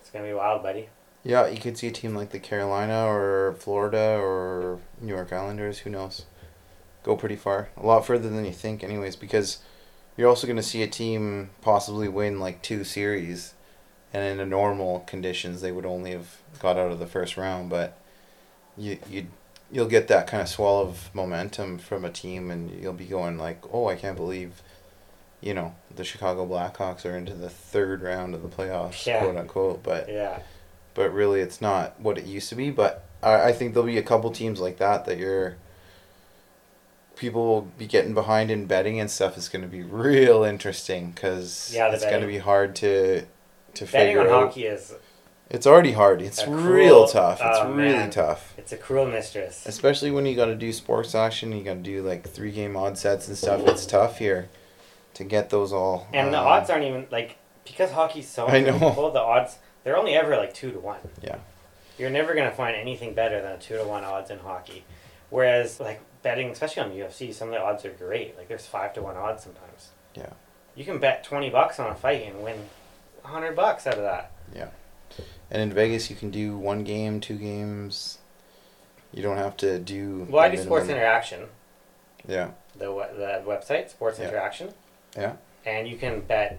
[0.00, 0.88] It's gonna be wild, buddy.
[1.24, 5.78] Yeah, you could see a team like the Carolina or Florida or New York Islanders,
[5.78, 6.26] who knows,
[7.04, 7.68] go pretty far.
[7.76, 9.58] A lot further than you think, anyways, because
[10.16, 13.54] you're also going to see a team possibly win like two series,
[14.12, 17.70] and in a normal conditions, they would only have got out of the first round,
[17.70, 17.96] but
[18.76, 19.26] you, you
[19.70, 23.38] you'll get that kind of swell of momentum from a team, and you'll be going
[23.38, 24.60] like, oh, I can't believe.
[25.40, 29.18] You know the Chicago Blackhawks are into the third round of the playoffs, Yeah.
[29.18, 29.82] quote unquote.
[29.82, 30.38] But Yeah.
[30.94, 32.70] but really it's not what it used to be.
[32.70, 35.56] But I, I think there'll be a couple teams like that that you're
[37.16, 39.36] people will be getting behind in betting and stuff.
[39.38, 43.22] is going to be real interesting because Yeah, it's going to be hard to
[43.74, 44.32] to Betting figure on out.
[44.48, 44.94] hockey is
[45.50, 46.22] It's already hard.
[46.22, 46.62] It's A real
[47.04, 47.40] cruel- tough.
[47.42, 48.10] It's oh, really man.
[48.10, 48.54] tough.
[48.56, 49.64] it's a cruel mistress.
[49.66, 52.76] Especially when you got to do sports action, you got to do like three game
[52.76, 53.60] odd sets and stuff.
[53.66, 54.48] It's tough here
[55.14, 56.06] to get those all.
[56.12, 58.72] And the um, odds aren't even like because hockey's so I know.
[58.74, 60.98] unpredictable, The odds they're only ever like two to one.
[61.22, 61.38] Yeah.
[61.98, 64.84] You're never gonna find anything better than a two to one odds in hockey.
[65.30, 68.36] Whereas like betting, especially on UFC, some of the odds are great.
[68.36, 69.90] Like there's five to one odds sometimes.
[70.16, 70.30] Yeah.
[70.74, 72.56] You can bet twenty bucks on a fight and win
[73.22, 74.32] hundred bucks out of that.
[74.52, 74.70] Yeah.
[75.50, 78.18] And in Vegas, you can do one game, two games.
[79.12, 80.26] You don't have to do.
[80.28, 80.88] Well, I do Sports.
[80.88, 81.46] Interaction,
[82.26, 82.50] Yeah.
[82.76, 84.28] the the website Sports Yeah.
[84.28, 84.74] Interaction.
[85.16, 85.34] Yeah.
[85.64, 86.58] And you can bet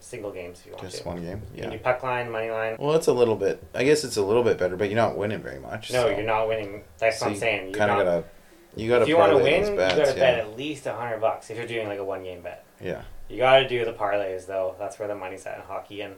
[0.00, 1.08] single games if you want Just to.
[1.08, 1.42] one game.
[1.54, 1.78] You can Yeah.
[1.78, 2.76] do puck line, money line.
[2.78, 3.62] Well, it's a little bit.
[3.74, 5.92] I guess it's a little bit better, but you're not winning very much.
[5.92, 6.82] No, so- you're not winning.
[6.98, 7.72] That's so what I'm saying.
[7.72, 8.24] Kind of gotta.
[8.74, 9.02] You gotta.
[9.02, 10.14] if you want to win, you got to yeah.
[10.14, 12.64] bet at least a hundred bucks if you're doing like a one game bet.
[12.80, 13.02] Yeah.
[13.28, 14.76] You got to do the parlays though.
[14.78, 16.16] That's where the money's at in hockey, and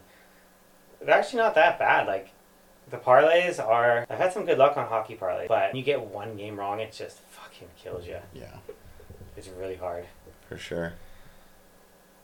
[1.01, 2.07] they're actually not that bad.
[2.07, 2.31] Like
[2.91, 4.07] the parlays are.
[4.09, 6.81] I've had some good luck on hockey parlays, but when you get one game wrong,
[6.81, 8.19] it just fucking kills you.
[8.33, 8.57] Yeah.
[9.37, 10.07] It's really hard.
[10.49, 10.95] For sure.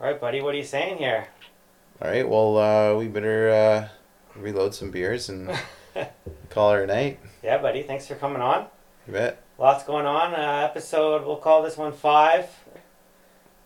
[0.00, 1.26] All right, buddy, what are you saying here?
[2.00, 2.26] All right.
[2.26, 3.88] Well, uh, we better uh,
[4.36, 5.50] reload some beers and
[6.50, 7.18] call her a night.
[7.42, 8.66] Yeah, buddy, thanks for coming on.
[9.06, 9.42] You bet.
[9.60, 10.32] Lots going on.
[10.32, 12.46] Uh, episode, we'll call this one five,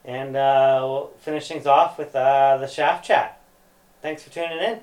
[0.04, 3.40] and uh, we'll finish things off with uh, the shaft chat.
[4.02, 4.80] Thanks for tuning in.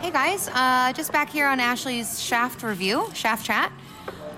[0.00, 3.70] Hey guys, uh, just back here on Ashley's Shaft review, Shaft Chat.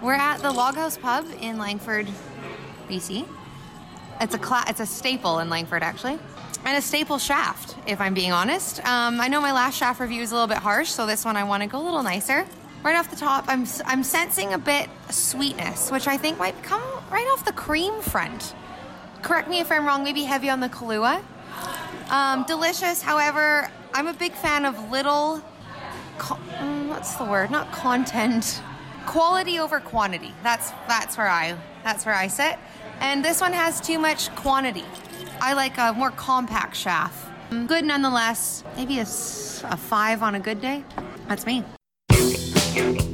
[0.02, 2.08] We're at the Loghouse Pub in Langford,
[2.88, 3.28] BC.
[4.20, 6.18] It's a cla- it's a staple in Langford actually,
[6.64, 7.76] and a staple shaft.
[7.86, 10.58] If I'm being honest, um, I know my last shaft review was a little bit
[10.58, 12.44] harsh, so this one I want to go a little nicer.
[12.82, 16.82] Right off the top, I'm I'm sensing a bit sweetness, which I think might come
[17.10, 18.54] right off the cream front.
[19.22, 20.02] Correct me if I'm wrong.
[20.02, 21.22] Maybe heavy on the Kahlua.
[22.10, 23.02] Um, delicious.
[23.02, 25.42] However, I'm a big fan of little.
[26.16, 27.50] Co- mm, what's the word?
[27.50, 28.62] Not content.
[29.06, 30.32] Quality over quantity.
[30.42, 32.58] That's that's where I that's where I sit.
[33.00, 34.84] And this one has too much quantity.
[35.40, 37.30] I like a more compact shaft.
[37.50, 38.64] Mm, Good nonetheless.
[38.76, 39.06] Maybe a, a
[39.76, 40.82] five on a good day.
[41.28, 41.62] That's me.
[42.72, 43.09] Shattered.